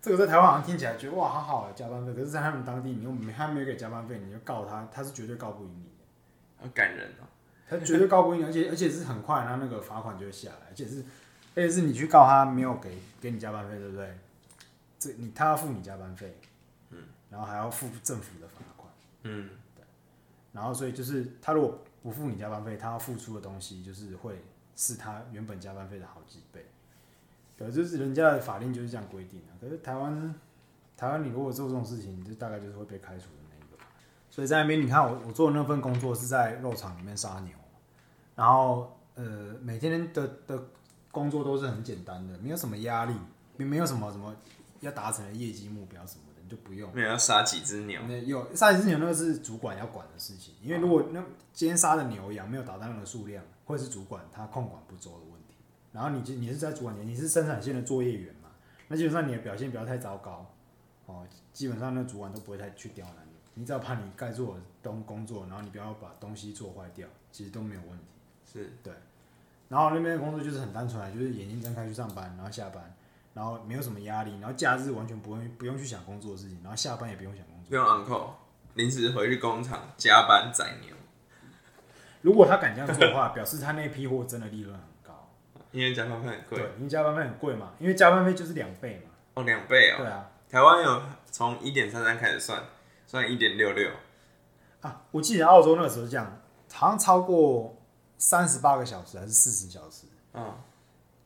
[0.03, 2.15] 这个在台湾好像听起来觉得哇，好好啊，加班费。
[2.15, 6.63] 可是，在他们当地，你又没他没有给加班费，你就告他，他是绝对告不赢你的。
[6.63, 7.29] 好感人哦，
[7.69, 11.05] 他绝对告不赢，而且而且是很快，他那个罚款就会下来，而且是
[11.55, 14.17] 而且是你去告他没有给给你加班费，对不对？
[14.99, 16.35] 这你他要付你加班费，
[16.91, 18.91] 嗯，然后还要付政府的罚款，
[19.25, 19.70] 嗯，对，
[20.53, 24.43] 然后所以就是他如果不付你加班费，他要付出的东西就是会
[24.75, 26.65] 是他原本加班费的好几倍，
[27.59, 29.47] 可，就是人家的法令就是这样规定的。
[29.61, 30.35] 可是台湾，
[30.97, 33.85] 台湾你如果做这种事情，就大概就是会被开除的那一个。
[34.31, 37.53] 所以在那边，你看我我做的那份工作是在肉场里面杀牛，
[38.35, 40.63] 然后呃每天的的
[41.11, 43.15] 工作都是很简单的，没有什么压力，
[43.57, 44.35] 没没有什么什么。
[44.81, 46.93] 要达成的业绩目标什么，就不用。
[46.93, 55.55] 没有要杀几只牛，那有杀几只牛那个是主管要管的事情，因为如果那今天杀的牛羊没有达到那个数量，或者是主管他控管不周的问题。
[55.93, 58.51] 然后你就你是在主管年，你是生产线的作业员嘛，
[58.89, 60.53] 那基本上你的表现不要太糟糕，
[61.07, 63.33] 哦，基本上那主管都不会太去刁难你。
[63.55, 68.05] 你只要怕你该做的东工作，然后你不要把东西做坏掉，其实都没有问题。
[68.53, 68.93] 是对
[69.69, 72.93] 然后那边的工作就是很单纯啊，就是眼睛睁开去上班，然后下班，
[73.35, 77.69] 然后没有什么压力，然后假日完全不用不用去想工作的事情，然后下班也不用想工作。
[77.69, 78.31] 不用 uncle，
[78.75, 80.95] 临时回去工厂加班宰牛，
[82.23, 85.29] 如果他敢这样做的话，表示他那批货真的利润很高。
[85.73, 89.11] 因为加班费很贵，对，因为加班费很贵嘛，因为加班费就是两倍嘛。
[89.35, 92.61] 哦两倍哦，对啊，台湾有从一点三三开始算，
[93.07, 93.89] 算一点六六，
[94.81, 96.41] 啊，我记得澳洲那个时候是这样，
[96.73, 97.77] 好像超过
[98.19, 100.53] 三十八个小时还是四十小时，嗯，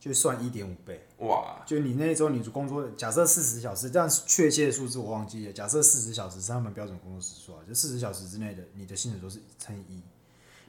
[0.05, 1.03] 就算一点五倍。
[1.17, 5.51] 哇，就你那一周你工作，假设四十小时，这样确切的数字我忘记了。
[5.51, 10.03] 假设四十小时是他们标准工作时数啊，就四十小时之内的你的薪水都是乘以一，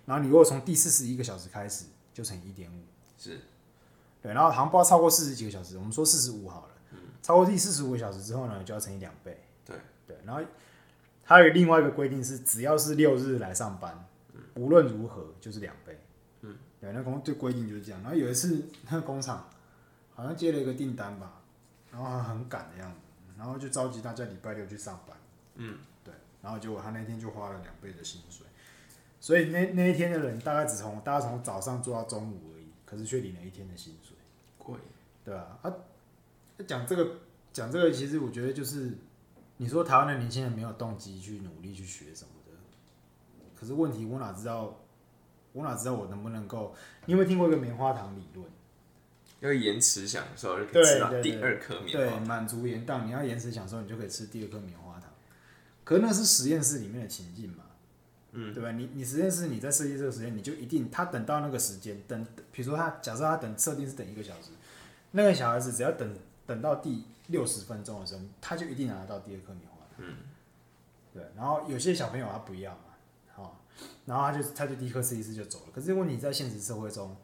[0.07, 2.81] 然后你如果从第四十一个小时开始就乘以一点五，
[3.19, 3.39] 是
[4.23, 9.39] 对，然后好像不知道超过四十几个小时，我们说四十五好了，超过第四十五个小时之后呢，就要乘以两倍。
[9.67, 10.41] 对对，然后
[11.25, 14.09] 还有另外一个规定是，只要是六日来上班，
[14.55, 16.01] 无论如何就是两倍。
[16.87, 18.01] 嗯，对，那工对规定就是这样。
[18.03, 19.49] 然后有一次那个工厂
[20.15, 21.41] 好像接了一个订单吧，
[21.91, 22.99] 然后他很赶的样子，
[23.37, 25.17] 然后就召集大家礼拜六去上班。
[25.57, 28.47] 嗯，对，然后结果他那天就花了两倍的薪水，
[29.21, 34.17] 所以那那一天的人大概只从大家从早上做到中午而已，可是却领了一天的薪水。
[34.59, 34.77] 贵，
[35.25, 35.73] 对啊，啊，
[36.67, 37.17] 讲这个
[37.53, 38.93] 讲这个，其实我觉得就是
[39.57, 42.53] 你说台湾的年轻人没有动机去努力去学什么的，
[43.55, 44.77] 可是问题我哪知道，
[45.57, 46.75] 我哪知道我能不能够？
[47.07, 48.47] 你有没有听过一个棉花糖理论？
[49.41, 55.11] 要延迟享受就可以对吃到第二颗棉花糖对，满足延宕，你要延迟享受，你就可以吃第二颗棉花糖。
[55.83, 57.65] 可是那是实验室里面的情境嘛，
[58.33, 58.73] 嗯，对吧？
[58.73, 64.51] 你你实验室你在设计这个实验，你就一定他等到那个时间，等比如说他假设他等设定是等一个小时，
[65.13, 66.15] 那个小孩子只要等
[66.47, 69.99] 等到第六十分钟的时候，他就一定拿得到第二颗棉花糖。
[69.99, 70.15] 嗯，
[71.15, 71.23] 对。
[71.37, 72.77] 然后有些小朋友他不要
[73.43, 73.65] 嘛，好、
[74.07, 75.67] 然后他就他就第一颗试一试就走了。
[75.75, 77.17] 可是问题在现实社会中，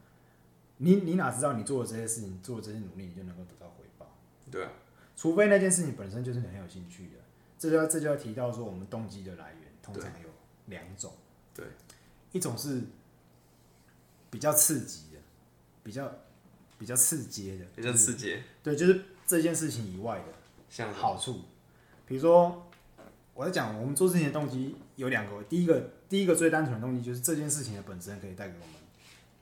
[0.78, 4.06] 你你哪知道你做的这些事情，做的这些努力，你就能够得到回报？
[4.50, 4.70] 对啊，
[5.16, 7.18] 除非那件事情本身就是你很有兴趣的，
[7.58, 10.28] 这就要这就要提到说，我们动机的来源通常有
[10.66, 11.12] 两种，
[11.54, 11.66] 对，
[12.32, 12.82] 一种是
[14.30, 15.18] 比较刺激的，
[15.82, 16.12] 比较
[16.78, 20.24] 比较刺激的，比较刺激，对，就是这件事情以外的
[20.68, 21.40] 像好处，
[22.06, 22.68] 比如说
[23.34, 28.74] 我在讲我们做事情的动机有两个，第一个第一个最单纯的动机就是这件事情的本身可以带给我们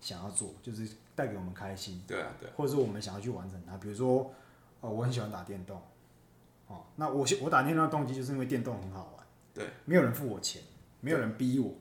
[0.00, 3.76] 想要做，就是带给我们开心，对啊，对啊，或者是我们想要去完成它。
[3.78, 4.32] 比如说，
[4.80, 5.82] 哦，我很喜欢打电动，
[6.68, 10.62] 哦，那我我打电动的动机就是因为电动很好玩，对，没有人付我钱，
[11.00, 11.74] 没有人逼我。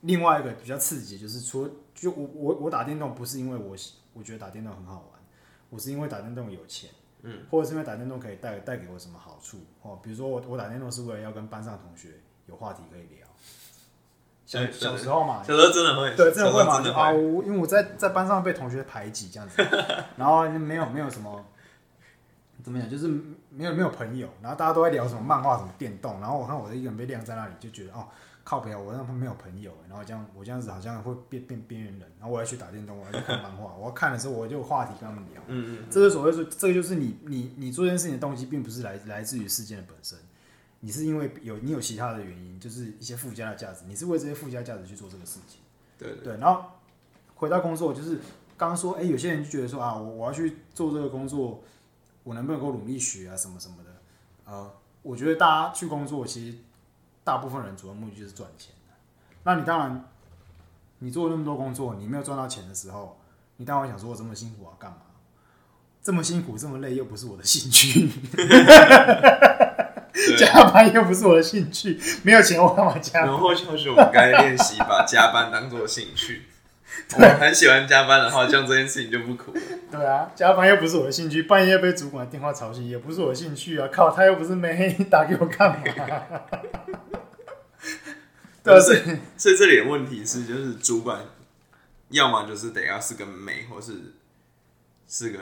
[0.00, 3.76] 另外一个比较刺激，就是除了就我我我打电动不是因为我
[4.14, 5.20] 我觉得打电动很好玩，
[5.68, 6.88] 我是因为打电动有钱，
[7.20, 12.14] 嗯，或者是因为打电动可以带带给我什么好处哦，比如说我我打电动是为了要跟班上同学
[12.46, 13.25] 有话题可以聊。
[14.46, 16.74] 小小时候嘛，小时候真的会，对，真的会嘛？
[16.94, 19.60] 啊，我因为我在在班上被同学排挤这样子，
[20.16, 21.44] 然后没有没有什么
[22.62, 23.08] 怎么讲，就是
[23.50, 28.06] 没有没有朋友，然后大家都在聊什么漫画、什么电动，然后我看我的一个人被晾在那里，就觉得哦，
[28.44, 40.16] 靠不了，我让他没有朋友，然后这样我这样子好像会变变边缘人，然后我要去打电动，我要去看漫画， 我要看的时候我就有话题跟他们聊，嗯嗯，这是所谓说，这个就是你你你做这件事情的动机，并不是来来自于事件的本身，
[40.86, 45.58] 你是因为有你有其他的原因，就是一些附加的价值，你是为这些附加价值去做这个事情。
[45.98, 46.64] 对对，对，然后
[47.34, 48.20] 回到工作，就是
[48.56, 51.60] 刚刚说，哎、有些人就觉得说啊，我我要去做这个工作，
[52.22, 53.90] 我能不能够努力学啊，什么什么的。
[54.44, 54.72] 呃，
[55.02, 56.58] 我觉得大家去工作，其实
[57.24, 58.72] 大部分人主要目的就是赚钱
[59.42, 60.04] 那你当然，
[61.00, 63.18] 你做那么多工作，你没有赚到钱的时候，
[63.56, 64.98] 你当然想说，我这么辛苦啊，干嘛？
[66.00, 68.08] 这么辛苦，这么累，又不是我的兴趣，
[70.36, 73.28] 加班又不是我的兴趣，没有钱我干嘛加班？
[73.30, 76.42] 然后就是我们该练习把加班当做兴趣。
[77.18, 79.60] 我很喜欢加班的话，这样这件事情就不苦了。
[79.90, 83.86] 对啊，加班又不是我的兴趣，半夜被主管电话吵醒也不是我的兴趣啊！
[83.92, 85.82] 靠，他又不是妹，你打给我干嘛？
[88.64, 88.98] 对啊，所以，
[89.36, 91.20] 所以这里的问题是，就是主管
[92.08, 93.92] 要么就是得要是个美，或是
[95.06, 95.38] 是个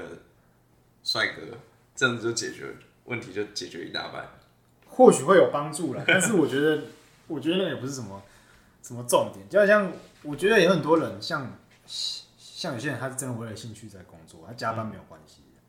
[1.05, 1.43] 帅哥，
[1.95, 2.65] 这样子就解决
[3.05, 4.29] 问题，就解决一大半。
[4.97, 6.83] 或许会有帮助了，但是我觉得，
[7.27, 8.23] 我觉得那也不是什么
[8.83, 9.49] 什么重点。
[9.49, 11.51] 就好像我觉得有很多人，像
[12.39, 15.61] 像有些人他是真的为了兴趣在工作，他加班没有关系的。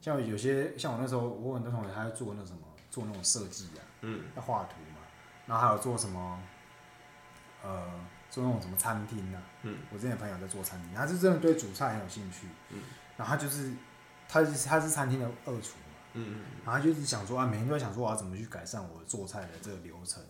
[0.00, 2.58] 像有些像我那时候，我很多同学他在做那什么
[2.90, 5.00] 做那种设计啊，嗯，要画图嘛，
[5.46, 6.38] 然后还有做什么，
[7.62, 7.90] 呃，
[8.30, 12.80] 做那种什么餐厅啊，嗯，我之前有朋友在做餐厅，他是真的对煮菜很有兴趣，嗯，
[13.16, 13.72] 然后他就是
[14.28, 15.83] 他是他是餐厅的二厨嘛，
[16.14, 20.22] 嗯嗯然后他就是想说啊，每天都在想说我要怎么去改善我做菜的这个流程，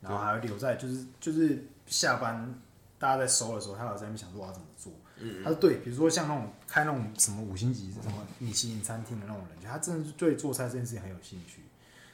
[0.00, 2.54] 然后还要留在就是就是下班
[2.98, 4.92] 大家在收的时候，他有在那边想说我要怎么做。
[5.18, 11.62] 嗯他说对，比如说像那种开那种什么五星级什么米其林餐厅的那种人，就他真的是对做菜这件事情很有兴趣，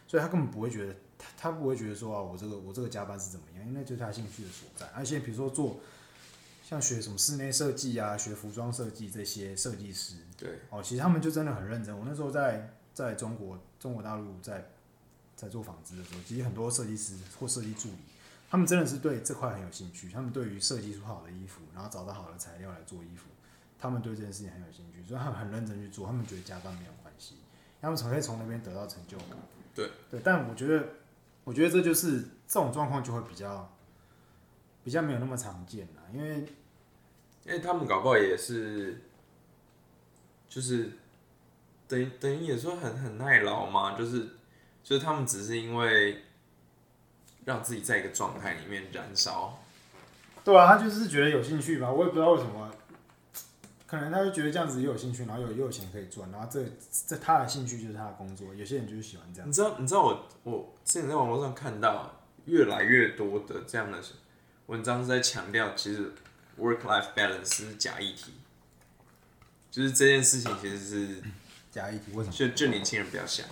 [0.06, 4.86] 所以他根本不会觉得他他不会觉得说啊我这个我这个加班是怎么样，因为那就是他兴趣的所在。
[4.94, 5.80] 而且比如说做
[6.62, 11.98] 像学什么室内设计啊，学服装设计这些设计师，对，哦，其实他们就真的很认真。
[11.98, 14.70] 我那时候在在中国中国大陆在
[15.34, 17.96] 在做纺织的时候，其实很多设计师或设计助理，
[18.50, 20.10] 他们真的是对这块很有兴趣。
[20.10, 23.28] 他们对于设计出好的衣服，然后找到好的材料来做衣服，
[23.78, 26.06] 他们对这件事情很有兴趣，所以他们很认真去做。
[26.06, 27.36] 他们觉得加班没有关系，
[27.80, 29.28] 他们从可以从那边得到成就感。
[29.74, 30.86] 对对，但我觉得，
[31.44, 33.74] 我觉得这就是这种状况就会比较
[34.84, 36.40] 比较没有那么常见啦，因为
[37.44, 39.00] 因为他们搞不好也是，
[40.48, 40.92] 就是
[41.92, 44.20] 等等于也说很很耐劳嘛，就是
[44.82, 46.22] 就是他们只是因为
[47.44, 49.62] 让自己在一个状态里面燃烧，
[50.42, 52.74] 对啊，他就是觉得有兴趣吧，我也不知道为什么，
[53.86, 56.64] 可能他就觉得这样子也有兴趣，然后有又有钱可以赚，然后这
[57.06, 59.52] 这他的兴趣就是他的工作，有些人就是喜欢这样你。
[59.52, 63.98] 知道你知道我我之前在网络上看到越来越多的这样的
[64.66, 66.10] 文章是在强调，其实
[66.58, 68.32] work life balance 是假议题，
[69.70, 71.22] 就是这件事情其实是
[71.72, 72.36] 假议题为什么？
[72.36, 73.44] 就就年轻人不要想，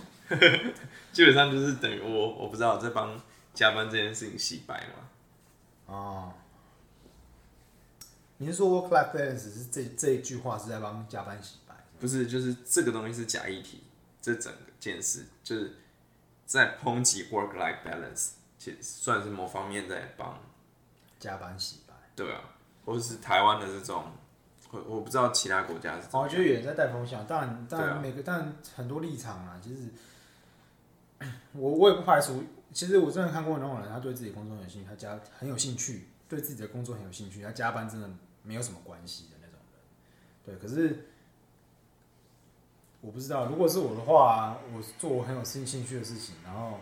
[1.11, 3.19] 基本上就是等于我我不知道在帮
[3.53, 5.93] 加班这件事情洗白嘛。
[5.93, 6.33] 哦，
[8.37, 11.75] 你是说 work life balance 是这这一句话是在帮加班洗白？
[11.99, 13.83] 不是，就是这个东西是假议题，
[14.21, 15.77] 这整个件事就是
[16.45, 20.39] 在抨击 work life balance，其实算是某方面在帮，
[21.19, 21.93] 加班洗白。
[22.15, 22.41] 对啊，
[22.85, 24.05] 或者是台湾的这种，
[24.71, 29.89] 我我不知道其他国家是我觉得有人在带风向，当然，当对啊然每个，当然很多立场啊，其实
[31.51, 38.09] 我我也不排除，其实我真的看过那种人，他对自己工作很有兴趣，他加很有兴趣，对自己的工作很有兴趣，他加班真的
[38.43, 39.79] 没有什么关系的那种人。
[40.45, 41.05] 对，可是
[43.01, 46.79] 我不知道，如果是我的话，我做我很有兴兴趣的事情，然后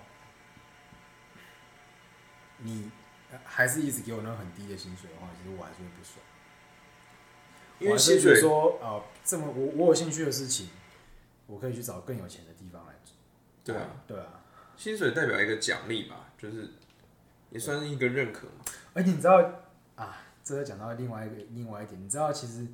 [2.60, 2.91] 你
[3.32, 6.23] 呃还是一直给我那种很低的薪水的话，其实我还是会不爽。
[7.80, 10.70] 因为我还是薪水说，呃，这么我我有兴趣的事情，
[11.48, 13.15] 我可以去找更有钱的地方来做。
[13.63, 14.42] 对啊，对啊，
[14.78, 16.70] 薪水代表一个奖励吧，就是
[17.50, 18.65] 也算是一个认可嘛。
[18.94, 19.42] 而且你知道
[19.96, 22.68] 啊，这个讲到另外一个另外一点，你知道其实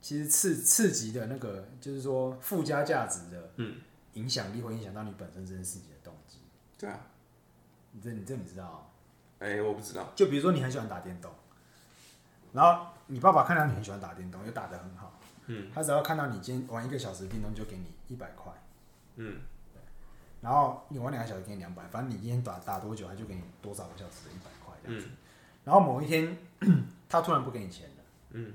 [0.00, 3.80] 其实刺刺激的那个就是说附加价值的，嗯，
[4.14, 6.38] 影响力会影响到你本身这件事情的动机。
[6.78, 7.00] 对啊，
[7.92, 8.82] 你这你这你知道啊？
[9.38, 11.30] 哎、我不知道，就比如说你很喜欢打电动，
[12.54, 18.52] 然后你爸爸看到你很喜欢打电动，又打得很好，嗯，他只要看到你今天玩一个小时电动，就给你一百块。
[19.16, 19.40] 嗯，
[20.40, 25.08] 然后你玩两个小时给你两百，反正你今天打打多久，他就给你多少个小时的一百块这样子。
[25.64, 26.36] 然后某一天
[27.08, 28.54] 他突然不给你钱了，嗯，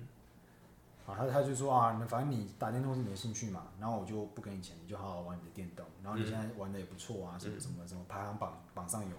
[1.08, 9.18] 啊，他他就说啊，反正你打电动是你的兴趣嘛，然后我就不给你钱，你就好好玩你的电动，然后你现在玩的也不错啊，什么什么什么排行榜榜上有名。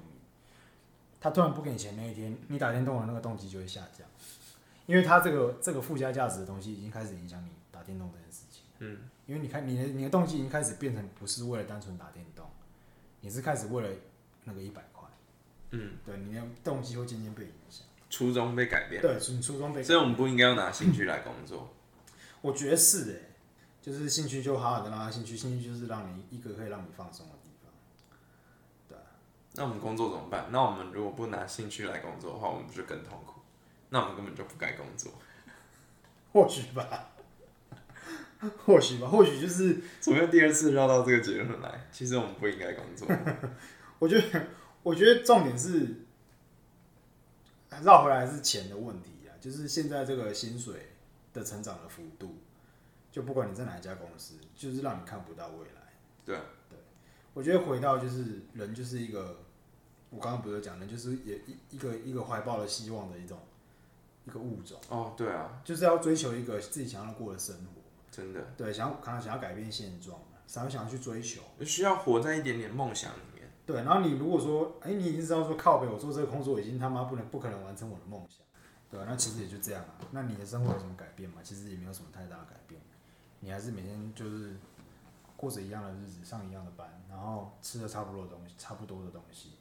[1.21, 4.07] 他突然不给你钱那一天，你打电动的那个动机就会下降，
[4.87, 8.63] 因为他这个这个附加价值的东西已经开始影响你打电动这件事情。
[8.81, 12.47] 嗯，因为你看你的你的动机已经开始变成不是为了单纯打电动，
[13.21, 13.89] 你是开始为了
[14.45, 15.09] 那个一百块。
[15.71, 17.87] 嗯，对，你的动机会渐渐被影响。
[18.11, 21.71] 初衷被改变，对，你初衷被所以我们不应该要拿兴趣来工作。
[22.43, 23.17] 我觉得是哎、
[23.81, 27.73] 就是兴趣就好好的让他兴趣，兴趣就是让你一个可以让你放松的地方。
[28.89, 28.99] 对
[29.55, 30.49] 那我们工作怎么办？
[30.51, 33.32] 那我们如果不拿兴趣来工作的话，我们不就更痛苦？
[33.93, 35.13] 那我们根本就不该工作。
[36.33, 37.11] 或许吧，
[38.65, 41.87] 或许吧，或许就是怎么样第二次绕到这个结论来？
[41.93, 43.07] 其实我们不应该工作。
[44.01, 44.47] 我觉得，
[44.83, 46.07] 我觉得重点是
[47.83, 50.95] 绕回来是钱的问题啊，就是现在这个薪水
[51.35, 52.39] 的成长的幅度，
[53.11, 55.93] 就不管你在哪一家公司，就是让你看不到未来。
[56.25, 56.37] 对
[56.71, 56.79] 对，
[57.35, 59.45] 我觉得回到就是人就是一个，
[60.09, 63.39] 我刚刚不是讲的，就是也一一个一个怀抱了希望的一种
[64.25, 73.51] 一个物种，哦，对啊，就是要追求一个自己想要过的生活，真的对，想要可能想要改变现状，想要想要去追求，需要活在一点点梦想里面。
[73.65, 78.45] 对，然后你如果说，哎、你已经知道说靠北，我做这个工作已经他妈不能不可能完成我的梦想，
[78.91, 79.95] 对吧、那其实也就这样啊。
[80.11, 81.37] 那你的生活有什么改变吗？
[81.43, 82.81] 其实也没有什么太大的改变，
[83.41, 84.57] 你还是每天就是
[85.37, 89.53] 过着一样的日子，上一样的班，然后吃的差不多的东西，差不多的东西，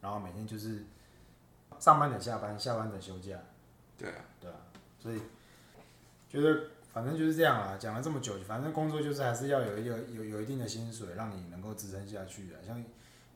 [0.00, 0.84] 然后每天就是
[1.78, 3.38] 上班等下班，下班等休假，
[4.00, 4.56] 对啊，对啊，
[4.98, 5.20] 所以
[6.26, 7.76] 觉得反正就是这样啦。
[7.78, 12.56] 讲了这么久，反正工作就是还是要有一个有有一定的薪水，让你能够支撑下去啊。
[12.66, 12.82] 像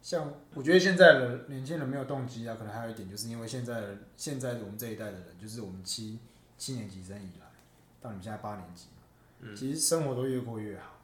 [0.01, 6.19] 像我觉得现在的年轻人没有动机啊，可能还有一点就是因为现在的现在我们这一代的人，就是我们七
[6.57, 7.47] 七年级生以来
[8.01, 11.01] 到你们现在八年级嘛，其实生活都越过越好，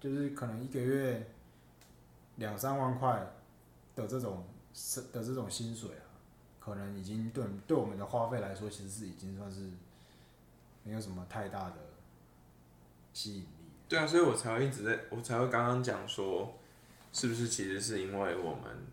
[0.00, 1.28] 就是可能一个月
[2.36, 3.34] 两三万块
[3.94, 4.46] 的这种
[5.12, 6.05] 的这种薪水啊。
[6.66, 9.70] 可能已经对对我们的花费来说，其实是已经算是
[10.82, 11.76] 没有什么太大的
[13.12, 13.70] 吸引力。
[13.88, 16.58] 对啊，所以我才会一直在，我才会刚刚讲说，
[17.12, 18.84] 是不是其实是因为我们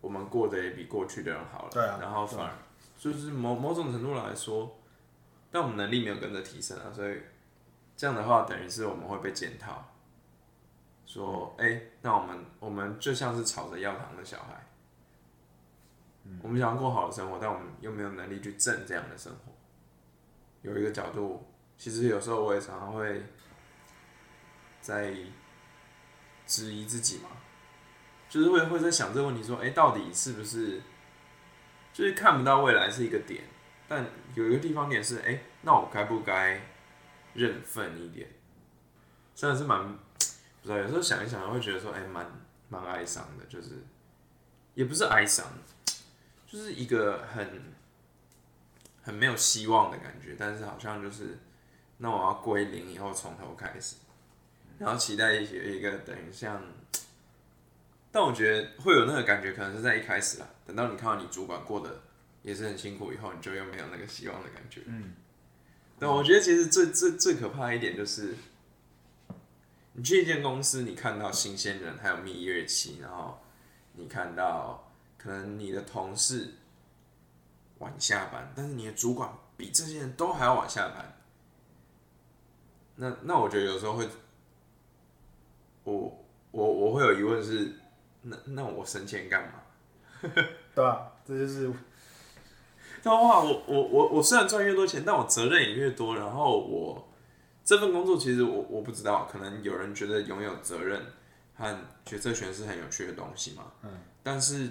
[0.00, 2.52] 我们过得也比过去的人好了，对啊然后反而
[2.96, 4.78] 就是某某种程度来说，
[5.50, 7.20] 但我们能力没有跟着提升啊，所以
[7.96, 9.84] 这样的话等于是我们会被检讨，
[11.04, 14.64] 说，哎、那我们我们就像是吵着要糖的小孩。
[16.42, 19.52] 我们想要过好的生活，但我们又没有能力去挣这样的生活。
[20.62, 21.46] 有一个角度，
[21.76, 23.22] 其实有时候我也常常会
[24.80, 25.14] 在
[26.46, 27.28] 质疑自己嘛，
[28.28, 30.80] 就是会会在想这个问题，说，哎、到底是不是
[31.92, 33.44] 就是看不到未来是一个点，
[33.86, 34.04] 但
[34.34, 36.60] 有一个地方点是，哎、那我该不该
[37.34, 38.28] 认份一点？
[39.34, 39.98] 真的是蛮不
[40.62, 42.26] 知道，有时候想一想，会觉得说，哎、蛮
[42.68, 43.84] 蛮哀伤的，就是
[44.74, 45.46] 也不是哀伤，
[46.54, 47.60] 就是一个很
[49.02, 51.36] 很没有希望的感觉，但是好像就是，
[51.96, 53.96] 那我要归零以后从头开始，
[54.78, 56.62] 然后期待一些一个等于像，
[58.12, 62.02] 但我觉得会有那个感觉，可能是在一开始啦，等到你看到你主管过得
[62.42, 64.82] 也是很辛苦以后，你就又没有那个希望的感觉。
[64.86, 65.12] 嗯，
[65.98, 68.36] 但我觉得其实最最最可怕一点就是，
[69.94, 73.42] 你去一间公司，你看到新鲜人还有蜜月期，然后
[73.94, 74.83] 你看到
[75.24, 76.52] 可能你的同事
[77.78, 81.16] 晚下班，但是你的主管比这些人都还要晚下班。
[82.96, 84.06] 那那我觉得有时候会，
[85.84, 87.72] 我我我会有疑问是，
[88.20, 89.54] 那那我升迁干嘛？
[90.74, 91.10] 对啊？
[91.26, 91.72] 这就是
[93.02, 96.16] 的话，我我我我虽然赚越多钱，但我责任也越多。
[96.16, 97.08] 然后我
[97.64, 101.02] 这份工作其实我我不知道，可能有人觉得拥有责任
[101.56, 103.72] 和决策权是很有趣的东西嘛。
[103.82, 103.90] 嗯。
[104.22, 104.70] 但是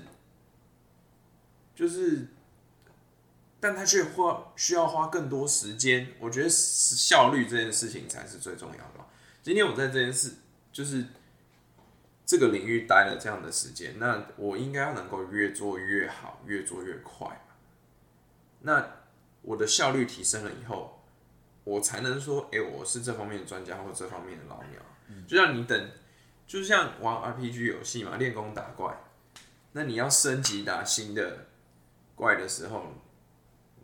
[1.76, 2.28] 就是，
[3.60, 6.10] 但他却花需要花更多时间。
[6.20, 9.06] 我觉得是效率这件事情才是最重要的嘛。
[9.42, 10.34] 今天我在这件事
[10.72, 11.06] 就是
[12.26, 17.56] 这个领域待了这样的时间，那我应该要能够越做越好，越做越快嘛。
[18.62, 18.88] 那
[19.42, 21.04] 我的效率提升了以后，
[21.64, 24.80] 我才能说，哎、我是这方面的专家或这方面的老鸟。
[25.28, 25.92] 就像你等，
[26.48, 28.98] 就像玩 RPG 游戏嘛，练功打怪，
[29.74, 31.48] 那你要升级打新的
[32.24, 32.94] 怪的时候，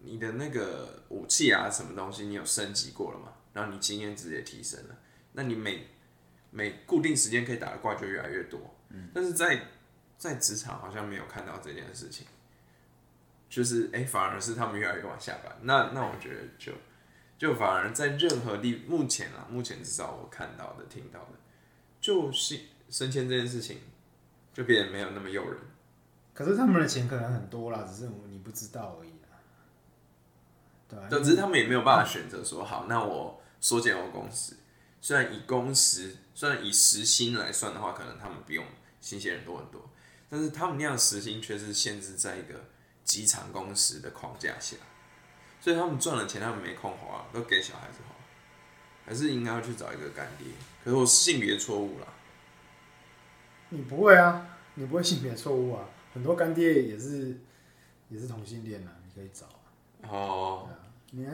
[0.02, 3.34] 你的那个武器啊，什么东西你有升级过了嘛？
[3.52, 4.96] 然后你经验值也提升了，
[5.34, 5.88] 那你每
[6.50, 8.60] 每固定时间可以打的怪就越来越多。
[8.92, 9.68] 嗯但是在
[10.18, 12.26] 在职场好像没有看到这件事情。
[13.50, 15.52] 就是哎、反而是他们越来越往下班。
[15.64, 16.72] 那那我觉得就
[17.36, 21.40] 就反而在任何地目前啊，目前至少我看到的、听到的，
[22.00, 22.60] 就是
[22.92, 23.80] 升迁这件事情
[24.54, 25.60] 就变得没有那么诱人。
[26.40, 29.28] 可是他们的钱可能很多啦，只是你不知道而已啦。
[30.88, 34.54] 对啊，对，只是他们也没有办法选择说好，那我缩减我工时。
[35.02, 38.72] 虽然以工时，虽然以时薪来算的话，可能他们比我们
[39.02, 39.90] 新鲜人多很多，
[40.30, 42.56] 但是他们那样时薪却是限制在一个
[43.04, 44.78] 极长工时的框架下，
[45.60, 48.16] 所以他们赚了钱，他们没空花，都给小孩子花，
[49.06, 50.48] 还是应该要去找一个干爹。
[50.86, 52.08] 可是我性别错误啦，
[53.72, 55.84] 你不会啊，你不会性别错误啊，
[56.14, 57.38] 很多干爹也是
[58.10, 60.10] 也是同性恋啊，你可以找啊。
[60.10, 60.70] 哦，
[61.12, 61.34] 你还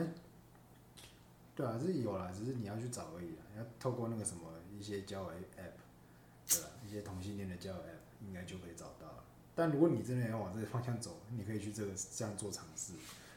[1.54, 3.42] 对啊，是有啦，只是你要去找而已啦。
[3.56, 4.42] 要透过那个什么
[4.78, 6.68] 一些交友 app，对吧？
[6.86, 9.24] 一些同性恋的交友 app，应该就可以找到了。
[9.54, 12.92] 但如果你真的要往这个方向走，你可以去这个这样做尝试。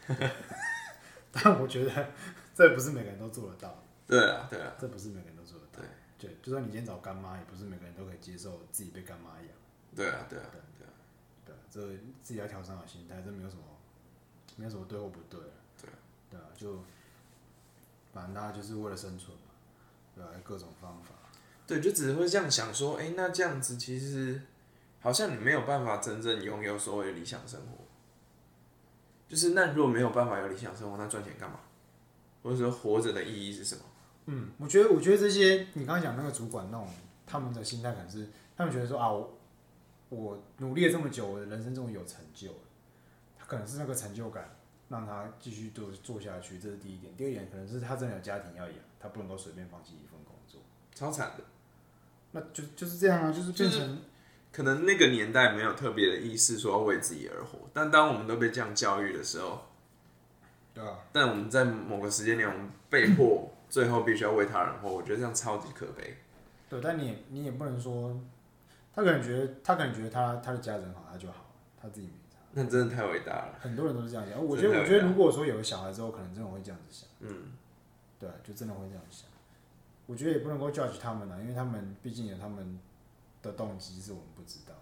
[0.07, 0.29] 对
[1.31, 2.11] 但我觉得
[2.53, 5.83] 这不是每个人都做得到，对啊，对啊，这不是每个人都做得到。
[6.17, 9.47] 对，就算你今天找干妈，也不是每个人都可以接受自己被干妈养。
[9.95, 10.91] 对啊，对啊，对啊，
[11.49, 13.63] 对，这自己要调整好心态，这没有什么，
[14.55, 15.39] 没有什么对或不对。
[15.81, 15.89] 对，
[16.29, 16.79] 对啊，就
[18.13, 19.53] 反正大家就是为了生存嘛，
[20.15, 21.15] 对啊，各种方法。
[21.67, 24.41] 对，就只会这样想说，哎、那这样子其实
[24.99, 27.85] 好像你没有办法真正拥有所谓的理想生活。
[29.27, 31.59] 就是那如果没有办法有理想生活，那赚钱干嘛？
[32.41, 33.81] 或者说活着的意义是什么？
[34.27, 36.87] 嗯，我觉得我觉得这些你刚刚讲那个主管那种
[37.25, 39.38] 他们的心态可能是他们觉得说啊我
[40.09, 42.59] 我努力了这么久，我的人生终于有成就了，
[43.37, 44.55] 他可能是那个成就感
[44.89, 47.15] 让他继续做做下去，这是第一点。
[47.15, 50.59] 第二点可能是他真的有家庭要养，他不能够随便放弃一份工作，
[50.93, 51.43] 超惨的。
[52.31, 54.01] 那就就是这样啊，就是变成
[54.51, 59.61] 可能那个年代没有特别的意识说要为自己而活，但当我们都被这样教育的时候，
[60.73, 66.17] 对啊，但我们在某个时间点，我们被迫最后必须要为他人活，我觉得这样超级可悲。
[66.69, 68.19] 对，但你也你也不能说
[68.93, 71.45] 他可能觉得他可能觉得他他的家人好，他就好，
[71.81, 72.37] 他自己没差。
[72.51, 73.59] 那真的太伟大了。
[73.59, 77.07] 很多人都是这样想，我觉得我觉得如果说有了小孩之后，可能真的会这样子想。
[77.19, 77.53] 嗯，
[78.19, 79.29] 对，就真的会这样想。
[80.05, 82.79] 我觉得也不能够 judge 他们啊，因为他们毕竟有他们
[83.43, 84.73] 的动机是我们不知道。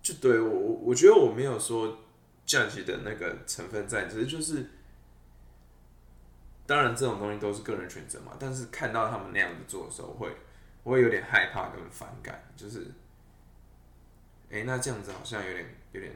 [0.00, 1.98] 就对我我我觉得我没有说
[2.46, 4.64] judge 的那个成分在，只是就是，
[6.66, 8.36] 当然这种东西都是个人选择嘛。
[8.38, 10.32] 但是看到他们那样子做的时候，会
[10.84, 12.86] 我会有点害怕跟反感，就是，
[14.52, 16.12] 哎、那这样子好像有点有点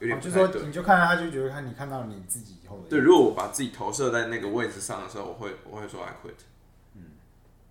[0.00, 0.30] 有点哦就。
[0.30, 6.34] 说你就看到他就觉得看你看到你自己以后的对，如果我把自己投射在那个位置上的时候，我会我会说 I quit。
[6.94, 7.02] 嗯，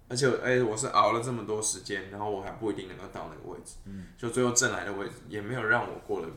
[0.10, 3.76] 而且哎、我是熬了这么多时间，然后我还不一定能够到那个位置。
[3.86, 6.28] 嗯，就最后挣来的位置也没有让我过得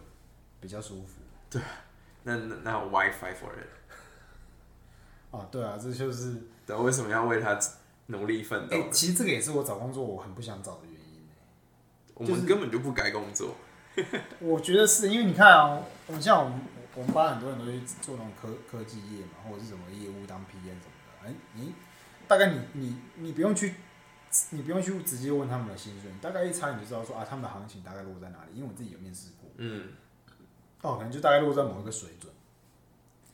[0.61, 1.59] 比较舒服。
[2.23, 3.67] 那那那 why fight for it？
[5.31, 6.37] 哦，对啊，这就是
[6.67, 7.59] 对，为什么要为他
[8.07, 10.87] 努力奋斗哎、其实这个也是我找工作我很不想找的
[12.21, 13.57] 我们根本就不该工作。
[14.41, 15.83] 我觉得是因为你看啊，
[16.21, 16.61] 像我们
[16.95, 20.93] 我们班很多人都去做那种科科技业嘛，或者是什么业务当 PM 什么
[21.23, 21.29] 的。
[21.29, 21.73] 哎、你
[22.29, 23.75] 大概你你你不用去，
[24.51, 28.57] 你不用去直接问他们的薪水，你大概一猜你就知道说啊，他们的行情大概落在哪里。
[28.57, 29.89] 因为我自己有面试过，嗯，
[30.83, 32.30] 哦，可能就大概落在某一个水准。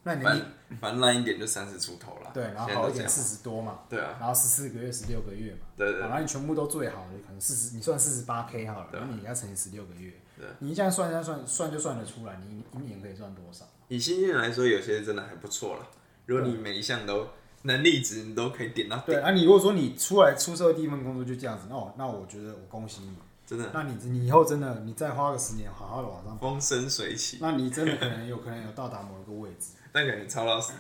[0.06, 0.42] 那你反
[0.80, 2.30] 反正烂一点就三十出头了。
[2.32, 2.72] 对，然后。
[2.72, 13.64] 好一点四十多嘛，对啊，然后十四个月、十六个月嘛，对对好，然后你全部都最好的，可能四十，你算四十八 K 好了，对啊那你要乘以十六个月对，你这样算算算算就算得出来，你一年可以赚多少？
[13.88, 15.86] 以新鲜人来说，有些真的还不错了。
[16.26, 17.26] 如果你每一项都
[17.62, 30.74] 能力值，你都可以点到对，顶，啊，你如果说你出来出社会第一份工作就这样子，那我那我觉得我恭喜你，真的那你你以后真的你再花个十年好好的往上，风生水起，那你真的可能有可能有到达某一个位置，但感觉超老死。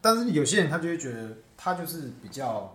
[0.00, 2.72] 但是有些人他就会觉得他就是比较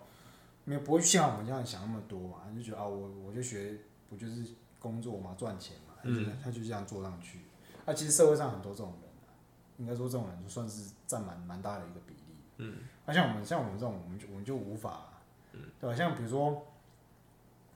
[0.66, 3.78] 没有不会像我们这样想那么多嘛，他就觉得啊我我就学
[4.09, 4.45] 不就是
[4.78, 7.39] 工作嘛赚钱嘛，他就、他就这样做上去。
[7.86, 9.32] 那、其实社会上很多这种人啊，
[9.78, 12.36] 应该说这种人就算是占蛮蛮大的一个比例。
[12.57, 15.14] 嗯，那、像我们像我们这种，我们就我们就无法，
[15.53, 15.95] 嗯，对吧？
[15.95, 16.61] 像比如说，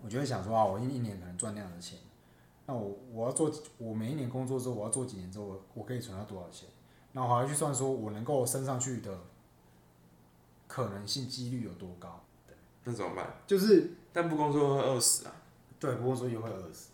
[0.04, 1.98] 我就会想说啊，我一一年可能赚那样的钱，
[2.66, 6.68] 那我我要做我每一年工作之后，我要做几年之后，我我可以存到多少钱？
[7.18, 9.12] 那我还要去算说我能够升上去的
[10.68, 12.24] 可能性几率有多高？
[12.84, 13.26] 那怎么办？
[13.48, 15.34] 就是但不工作会饿死啊。
[15.80, 16.92] 对，不工作也会饿死。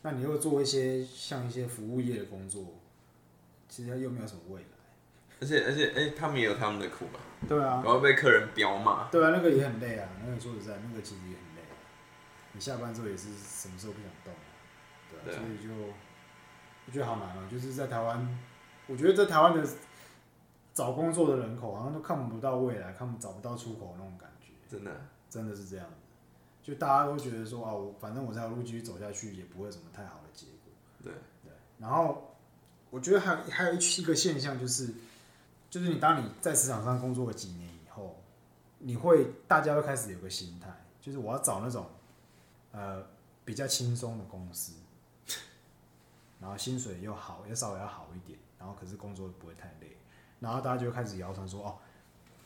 [0.00, 2.64] 那你又做一些像一些服务业的工作，
[3.68, 4.66] 其实又没有什么未来。
[5.42, 7.20] 而且而且，哎、他们也有他们的苦吧？
[7.46, 10.08] 对啊，然后被客人彪骂，对啊，那个也很累啊。
[10.24, 11.62] 那个说实在，那个其实也很累。
[12.52, 14.48] 你下班之后也是什么时候不想动啊？
[15.10, 15.74] 对啊，对啊所以就
[16.86, 18.26] 我觉得好难啊、就是在台湾，
[18.86, 19.68] 我觉得在台湾的
[20.72, 24.48] 找工作的人口好像都看不到未来，看不找不到出口那种感觉。
[24.68, 24.92] 真的。
[25.30, 25.94] 真的是这样子，
[26.62, 30.72] 就大家都觉得说啊，我反正我这条路继续走下去，也不会有什么太好的结果。
[31.02, 31.12] 对
[31.42, 32.36] 对，然后
[32.90, 34.94] 我觉得还有还有一个现象就是，
[35.68, 38.22] 就是你当你在职场上工作了几年以后，
[38.78, 40.70] 你会大家会开始有个心态，
[41.00, 41.86] 就是我要找那种
[42.70, 43.04] 呃
[43.44, 44.74] 比较轻松的公司，
[46.38, 49.98] 然后薪水又好，又稍微要好一点，然后可是工作不会太累，
[50.40, 51.76] 然后大家就开始谣传说哦。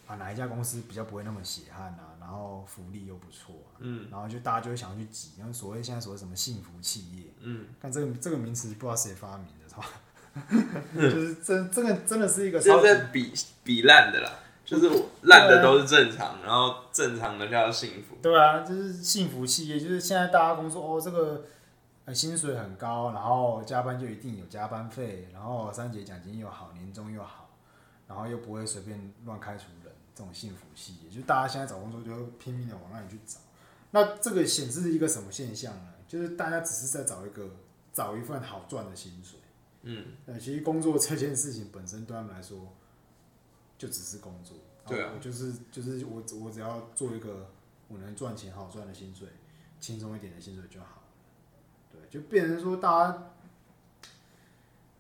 [0.08, 9.84] 啊，哪一家公司比较不会那么血汗啊，然后福利又不错啊，嗯，然后就大家就会想要去挤，然后所谓现在所谓什么幸福企业，嗯，但这个这个名词不知道谁发明的，是吧？
[10.96, 12.80] 就是真这个真的是一个这超
[13.12, 14.32] 比比烂的啦，
[14.64, 14.88] 就是
[15.24, 18.16] 烂的都是正常，然后正常的叫幸福。
[18.22, 21.44] 对啊，就是幸福企业，就是现在大家工作哦，这个
[22.08, 27.50] 呃薪水很高，然后加班就一定有加班费，然后三节奖金又好，年终又好，
[28.06, 33.38] 然后又不会随便乱开除人，这种幸福系，也，就大家现在找工作就会拼命的往那里去找。
[33.90, 35.92] 那这个显示一个什么现象呢？
[36.08, 37.46] 就是大家只是在找一个
[37.92, 39.38] 找一份好赚的薪水。
[39.82, 42.72] 嗯，呃，其实工作这件事情本身对他们来说，
[43.76, 44.56] 就只是工作。
[44.86, 47.50] 对啊我就是就是我我只要做一个
[47.88, 49.28] 我能赚钱好赚的薪水，
[49.78, 50.97] 轻松一点的薪水就好了。
[52.00, 53.32] 对，就变成说大家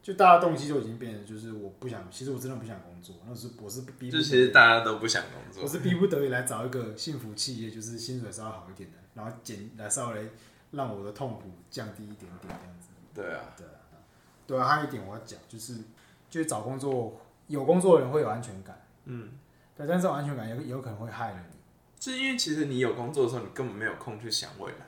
[0.02, 10.30] 就大家动机就已经变成就是我不想，其实我真的不想工作，那是我是逼其实大家都不想工作我，是逼不得已来找一个幸福企业，就是薪水稍微好一点的，然后减来稍微
[10.70, 12.88] 让我的痛苦降低一点点这样子。
[13.14, 13.72] 对啊，对啊，
[14.46, 15.74] 对啊，还有一点我要讲就是，
[16.30, 19.32] 就是找工作有工作的人会有安全感，嗯，
[19.76, 21.56] 对，但是这种安全感也也有可能会害了你。
[21.98, 24.86] 就是因为其实你有工作的时候，你根本没有空去想未来，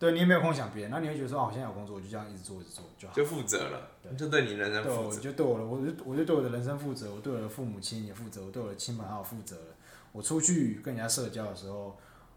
[0.00, 3.12] 对你也没有空想别人，那你会觉得说，哦，我现在有工作，我就这样一直做，一直做就好。
[3.12, 5.16] 就负责了，对就对你人生对，负责。
[5.16, 9.74] 我就对我的，我就我就对我的人生负责，我对我的父母亲也负责，我对我的亲朋好友负责了。
[10.12, 11.94] 我出去跟人家社交的时候，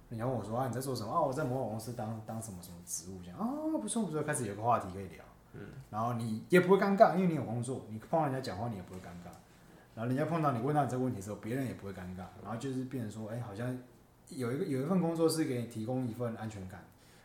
[0.10, 1.14] 人家问我说啊你在做什么？
[1.14, 3.48] 啊我在某某公司当当什么什么职务这样啊
[3.82, 5.24] 不错不错，开始有个话题可以聊。
[5.54, 9.32] 嗯，然后你也不会尴尬，因为你有工作，你碰到人家讲话你也不会尴尬。
[9.96, 12.26] 然后人家碰到你问到你这个问题的时候，别人也不会尴尬。
[12.44, 13.78] 然后就是变成说，哎、好像
[14.30, 16.84] 有一个有一份工作是给你提供一份安全感，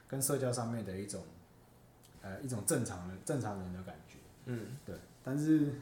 [0.08, 1.22] 跟社交上面的一种
[2.22, 4.16] 呃一种正常的正常人的感觉。
[4.46, 5.74] 嗯，对，但是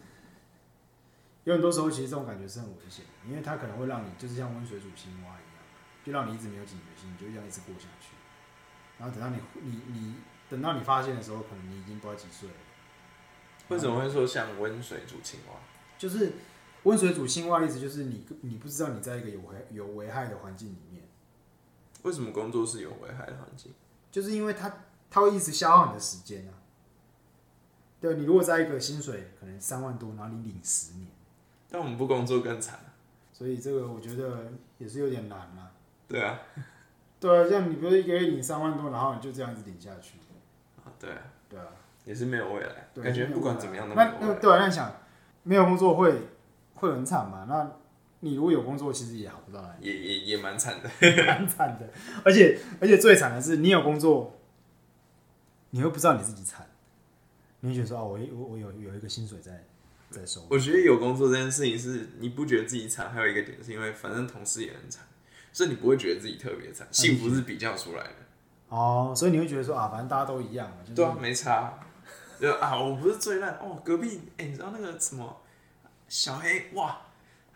[1.45, 5.63] 有很多时候，其实这种感觉是很危险的，因为它可能会让你就是像温水煮青蛙一样，
[6.05, 8.09] 就让你一直没有警觉性，你就这样一直过下去。
[8.99, 10.15] 然后等到你你你
[10.51, 12.55] 等到你发现的时候，可能你已经不知道几岁了。
[13.69, 15.55] 为什么会说像温水煮青蛙？
[15.97, 16.33] 就是
[16.83, 21.05] 温水煮青蛙的意思，就是你你不知道你在一个有危有危害的环境里面，
[22.03, 23.73] 为什么工作是有危害的环境？
[24.17, 24.73] 就是因为它
[25.11, 26.57] 它会一直消耗你的时间啊。
[28.01, 31.07] 对，你如果在一个薪水可能三万多，然后你领十年，
[31.71, 32.81] 但我们不工作更惨。
[33.31, 35.71] 所以这个我觉得也是有点难啊。
[36.09, 36.39] 对啊，
[37.21, 40.17] 对啊，像你不是一个月领三万多，然后你就这样子领下去，
[40.83, 41.19] 啊对啊，
[41.51, 41.67] 对啊，
[42.07, 44.35] 也是没有未来，感觉不管怎么样都没那有未来。
[44.35, 44.95] 那对啊，那想
[45.43, 46.23] 没有工作会
[46.77, 47.45] 会很惨嘛？
[47.47, 47.71] 那
[48.27, 50.91] 你如果有工作，其实也好不到哪里，也也也蛮惨的。
[51.25, 51.89] 蛮惨的。
[52.25, 54.39] 而且而且最惨的是，你有工作，
[55.71, 56.67] 你会不知道你自己惨，
[57.61, 59.65] 你会觉得说哦，我我我有有一个薪水在
[60.11, 65.05] 在收，我觉得有工作这件事情是你不觉得自己惨，还有一个点是因为反正同事也很惨，
[65.53, 66.87] 所以你不会觉得自己特别惨。
[66.91, 68.15] 幸福是比较出来的。
[68.69, 71.79] 哦，所以你会觉得说啊，反正大家都一样嘛，就是对啊，没差。
[72.41, 73.81] 就啊，我不是最烂哦。
[73.85, 75.41] 隔壁，哎、你知道那个什么
[76.09, 77.01] 小黑哇？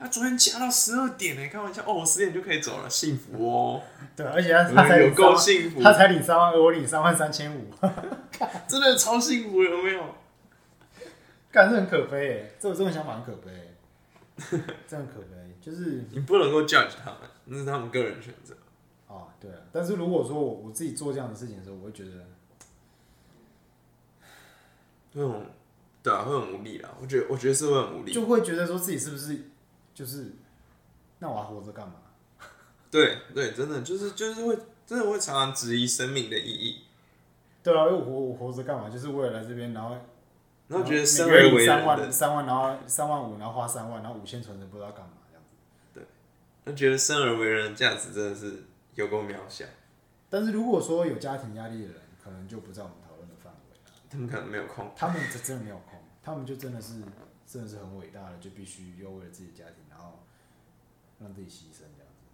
[0.01, 3.83] 他昨天加到十二点呢，开玩笑哦，我十点就可以走了，幸福哦，
[4.17, 7.67] 对，而且他他才有够幸福，他才领三万二，我领三万三千五，
[8.67, 10.03] 真的超幸福，有没有？
[11.53, 18.55] 感这很可悲哎，这种这种想法很可悲欸， 这很可悲，就是你不能够 judge 他们，那是他们个人选择。
[19.07, 22.11] 哦，对啊，但是如果说我我自己做这样的事情的时候，我会觉得，
[25.13, 25.45] 那种
[26.03, 26.89] 对啊，会很无力啦。
[27.03, 28.13] 我觉得，我觉得是会很无力。
[28.13, 29.50] 就会觉得说自己是不是
[30.01, 30.33] 就是，
[31.19, 31.97] 那我还活着干嘛？
[32.91, 36.85] 对对，真的就是就是会真的会常常质疑生命的意义，
[37.63, 38.89] 对啊，因为我活我活着干嘛？
[38.89, 39.95] 就是为了来这边，然后
[40.69, 45.59] 然后觉得生而为人三万，三万，然后三万五，然后花三万，然后五千存着不知道干嘛这样子。
[45.93, 46.05] 对
[46.65, 49.67] 那觉得生而为人的价值真的是有够渺小，
[50.31, 53.93] 但是如果说有家庭压力的人，可能就不在我们讨论的范围了。
[54.09, 54.91] 他们可能没有空。
[54.97, 57.03] 他们这真的没有空，他们就真的是
[57.47, 59.85] 真的是很伟大的，就必须要为了自己的家庭，
[61.21, 62.27] 让自己牺牲这样子。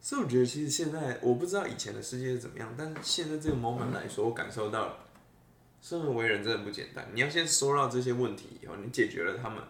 [0.00, 4.98] 所以我觉得，其实现在我不知道以前的世界是怎么样，但是现在这个 moment 来说，我感受到了，
[5.80, 7.08] 生而为人真的不简单。
[7.14, 9.62] 你要先收到这些问题以后，你解决了他们，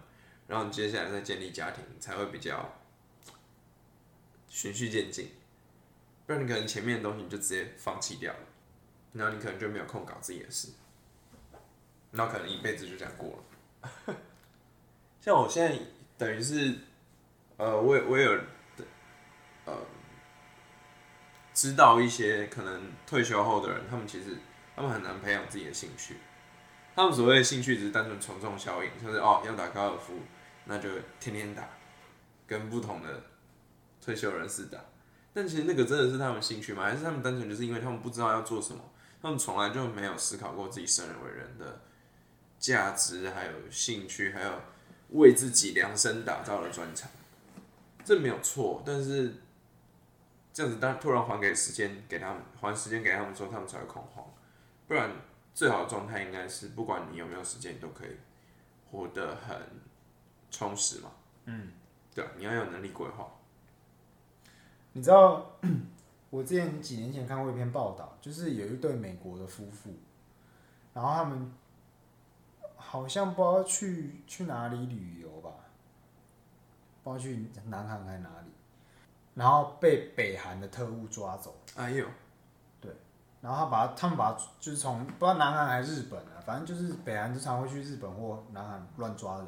[0.49, 2.78] 然后你接下来再建立家庭，才会比较
[4.49, 5.30] 循序渐进。
[6.24, 8.41] 不然你可能前面的东西你就直接放弃掉了，
[9.12, 10.68] 然后你可能就没有空搞自己的事，
[12.12, 13.43] 然后可能一辈子就这样过
[14.07, 14.16] 了。
[15.20, 15.78] 像我现在
[16.16, 16.78] 等于是，
[17.62, 18.32] 呃，我也我也有，
[19.66, 19.72] 呃，
[21.54, 24.36] 知道一些可能退休后的人，他们其实
[24.74, 26.16] 他们很难培养自己的兴趣。
[26.96, 30.14] 他们所谓的兴趣只是单纯从众效应，就是哦要打高尔夫，
[30.64, 30.88] 那就
[31.20, 31.68] 天天打，
[32.48, 33.22] 跟不同的
[34.04, 34.80] 退休人士打。
[35.32, 36.82] 但其实那个真的是他们兴趣吗？
[36.82, 38.82] 还是他们单纯就是因为他们不知道要做什么，
[39.22, 41.80] 他们从来就没有思考过自己生而为人的
[42.58, 44.50] 价值，还有兴趣，还有
[45.10, 47.08] 为自己量身打造的专长。
[48.05, 49.34] 这没有错，但是
[50.53, 54.24] 这样子，当突然还给时间给他们，还时间给他们之后，他们才会恐慌。
[54.86, 55.11] 不然，
[55.55, 58.11] 最好的状态应该是，不管你有没有时间，你都可以
[58.90, 59.57] 活得很
[60.50, 61.11] 充实嘛。
[61.46, 61.72] 嗯，
[62.14, 63.28] 对，你要有能力规划。
[64.92, 65.59] 你知道，
[66.28, 69.90] 我之前几年前看过一篇报道，就是有一对美国的夫妇，
[70.92, 71.50] 然后他们
[72.76, 75.50] 好像不知道去去哪里旅游吧，
[77.03, 78.50] 不知道去南韩还是哪里，
[79.34, 82.07] 然后被北韩的特务抓走，哎呦，
[82.80, 82.94] 对。
[83.40, 89.46] 然后他把他们把就是从不知道南韩还是日本啊，反正就是北韩就常会去日本或南韩乱抓人，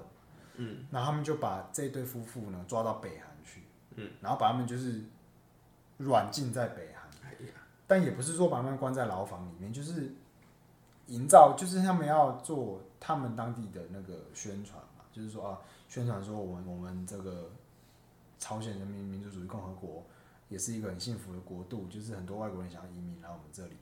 [0.55, 3.63] 嗯，然后他们就把这对夫妇呢抓到北韩去，
[3.95, 5.05] 嗯，然后把他们就是
[5.99, 7.53] 软禁在北韩，哎呀，
[7.87, 10.13] 但也不是说把他们关在牢房里面，就是
[11.07, 15.61] 营造，就是他们要做他们当地的那个宣传嘛，就是说啊，
[15.95, 17.53] 宣传说我们我们这个
[18.37, 20.05] 朝鲜人民民主主义共和国
[20.49, 23.77] 也是一个很幸福的国度，就是很多外国人想要移民来我们这里，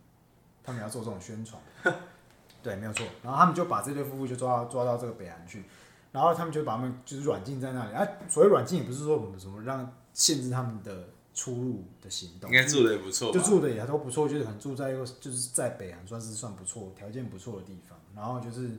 [0.62, 1.58] 他们要做这种宣传，
[2.62, 3.06] 对，没有错。
[3.22, 5.64] 然后他们就把这对夫妇就抓到抓到这个北韩去，
[6.12, 7.96] 然后他们就把他们就是软禁在那里。
[7.96, 13.40] 啊，所谓软禁也不是说我们什么让限制他们的出入的行动，应该住的也不错就？
[13.40, 17.98] 住的也都不错，就是很住在一个就是在北韩算是算不错、条件不错的地方。
[18.14, 18.72] 然后就是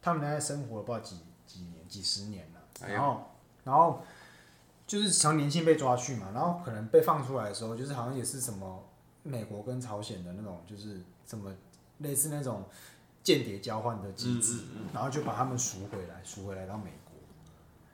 [0.00, 1.16] 他们在生活了不知道几
[1.46, 3.30] 几年、几十年了，哎然后
[3.64, 4.02] 然后
[4.86, 8.84] 就是从年轻被抓去嘛，然后可能被放出来的时候，就是好像也是什么
[9.22, 11.52] 美国跟朝鲜的那种，就是什么
[11.98, 12.64] 类似那种
[13.22, 14.60] 间谍交换的机制，
[14.92, 17.12] 然后就把他们赎回来，赎回来到美国。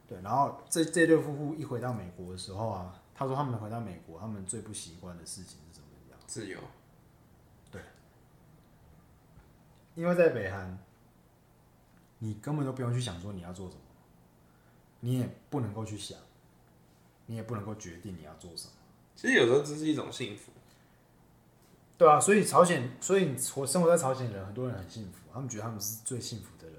[0.09, 5.87] 对，然后这这对夫妇一回到美国的时候啊，他说他们回到美国，他们最不习惯的事情是什么？
[5.99, 6.25] 你知道吗？
[6.27, 6.59] 自由，
[7.71, 7.81] 对。
[9.95, 10.79] 因为在北韩，
[12.25, 13.81] 你根本都不用去想说你要做什么，
[15.01, 16.17] 你也不能够去想，
[17.27, 18.73] 你也不能够决定你要做什么。
[19.17, 20.53] 其实有时候这是一种幸福。
[21.99, 26.77] 对啊，所以朝鲜，所以我生活在朝鲜的人，很多人很幸福，他们觉得他们是最幸福的人，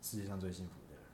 [0.00, 1.04] 世界上最幸福的人，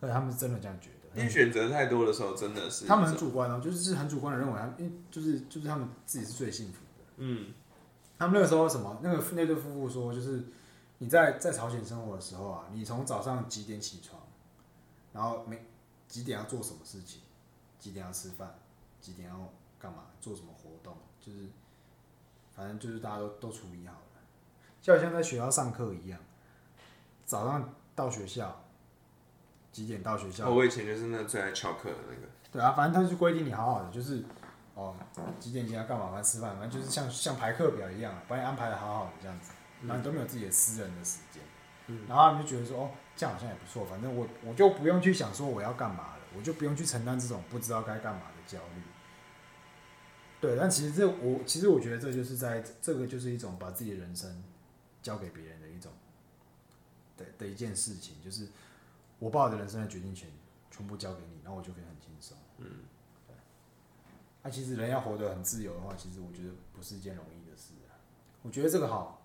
[0.00, 1.20] 而且他们是真的这样觉得。
[1.20, 7.04] 因为选择太多的时候，真的是他们很主观哦，就是是很主观的认为他们，因为就是就是他们自己是最幸福的。
[7.18, 7.52] 嗯，
[8.18, 8.98] 他们那个时候什么？
[9.02, 10.44] 那个那对夫妇说，就是
[11.02, 14.20] 你在在朝鲜生活的时候啊，你从早上几点起床，
[15.14, 15.64] 然后每
[16.06, 17.22] 几点要做什么事情，
[17.78, 18.54] 几点要吃饭，
[19.00, 19.34] 几点要
[19.78, 21.48] 干嘛，做什么活动，就是
[22.54, 24.20] 反正就是大家都都处理好了，
[24.82, 26.20] 就好像在学校上课一样，
[27.24, 28.62] 早上到学校
[29.72, 34.22] 几点到学校，哦我以前就是那最爱翘课的那个，对啊，反正他就规定你好好的，就是
[34.74, 34.94] 哦
[35.38, 41.42] 几点几点要干嘛，反正吃饭，反正就是像像排课表一样，把你安排的好好的这样子，然后你都没有自己的私人的时间，
[42.08, 48.82] 然后他们就觉得说哦这样好像也不错，反正我我就不用去想说我要干嘛了，我就不用去承担这种不知道该干嘛的焦虑。
[50.40, 54.42] 对，但其实这我其实我觉得这就是在这个就是一种把自己的人生
[55.02, 55.92] 交给别人的一种
[57.18, 58.48] 的的一件事情，就是
[59.18, 60.30] 我把我的人生的决定权
[60.70, 62.38] 全部交给你，然后我就可以很轻松。
[62.56, 62.66] 嗯，
[63.26, 63.34] 对。
[64.42, 68.00] 那、其实人要活得很自由的话，其实我觉得不是一件容易的事啊。
[68.40, 69.19] 我觉得这个好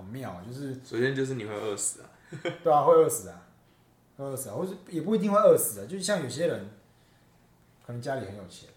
[0.00, 2.08] 好妙啊，就是首先就是你会饿死啊，
[2.64, 3.46] 对啊，会饿死啊，
[4.16, 6.70] 会饿死啊，或者也不一定会饿死啊，就像有些人
[7.84, 8.70] 可能家里很有钱。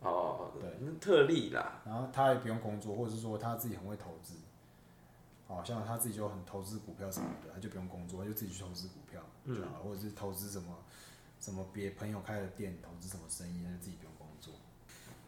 [0.00, 4.34] 哦，对，那特例啦，然后他也不用工作，或者是说他自己很会投资，
[5.46, 10.76] 好像他自己就很投资股票什么的，他就不用工作，他就自己去投资股票就好了，或者是投资什么
[11.40, 14.52] 什么别朋友开的店，投资什么生意，他就自己不用工作。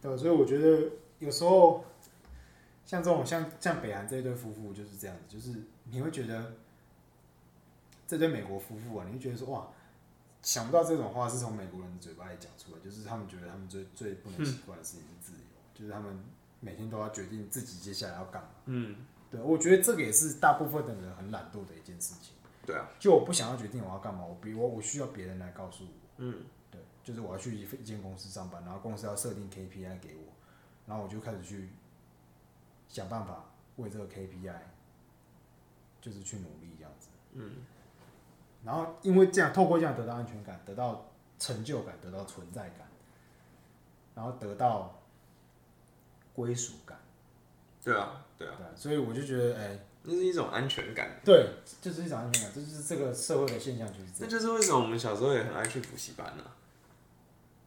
[0.03, 0.91] 对，所以我觉得
[1.21, 1.85] 有时候
[2.87, 6.55] 像这种像像北韩这一对夫妇就是这样子，就是你会觉得
[8.07, 9.69] 这对美国夫妇啊，你会觉得说哇。
[10.43, 16.17] 想不到这种话是从美国人的嘴巴里讲出来，就是他们觉得他们最最不能习惯的事情是自由，就是他们
[16.61, 18.51] 每天都要决定自己接下来要干嘛。
[18.67, 18.95] 嗯，
[19.29, 22.33] 对，我觉得这个也是大部分的人很懒惰的一件事情。
[22.65, 25.91] 对啊，就我不想要决定我要干嘛，我比我我需要别人来告诉我。
[26.19, 30.33] 嗯，对，就是我要去一一间公司上班，然后公司要设定 KPI 给我，
[30.87, 31.71] 然后我就开始去
[32.89, 33.45] 想办法
[33.77, 34.55] 为这个 KPI，
[36.01, 37.09] 就是去努力这样子。
[37.35, 37.53] 嗯，
[38.65, 41.07] 然后因为这样，透过这样得到安全感，得到
[41.39, 42.89] 成就感，得到存在感，
[44.15, 45.03] 然后得到
[46.35, 46.99] 归属感。
[47.85, 54.19] 对啊，对啊，对，所以我就觉得，哎、那是一种安全感，对，就是一种安全感，这就是这个社会的现象，就是这样。
[54.21, 56.43] 那就是为什么我们小时候也很爱去补习班呢、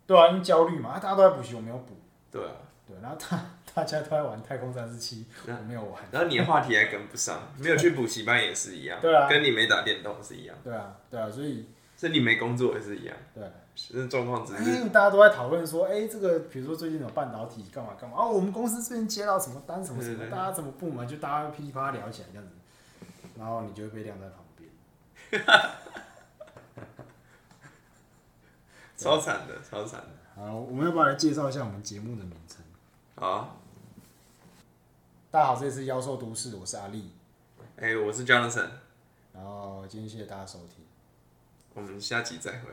[0.06, 1.96] 对啊，因为焦虑嘛，啊大家都在补习，我没有补。
[2.32, 2.54] 对啊，
[2.86, 3.40] 对，然后大
[3.80, 6.04] 大家都在玩太空战士七，我没有玩。
[6.12, 22.54] 然后你的话题还跟不上，没有去补习班也是一样，对啊跟你没打电动是一样，对啊，对啊，所以所以你没工作也是一样，对，这状况只因是为大家都在讨论说，哎、这个比如说最近有半导体干嘛干嘛，哦，我们公司最近接到什么单什么什么，大家怎么部门就大家噼里啪啦聊起来这样子，
[23.38, 24.70] 然后你就会被晾在旁边。
[28.98, 30.10] 超惨的，超惨的。
[30.36, 32.58] 好，我们要不要来介绍一下我们节目的名称？
[33.16, 33.56] 好啊，
[35.32, 37.12] 大家好，这里是妖兽都市，我是阿力，
[37.78, 38.68] 哎、我是 Jonathan，
[39.32, 40.84] 然后今天谢谢大家收听，
[41.76, 42.72] 我们下集再会。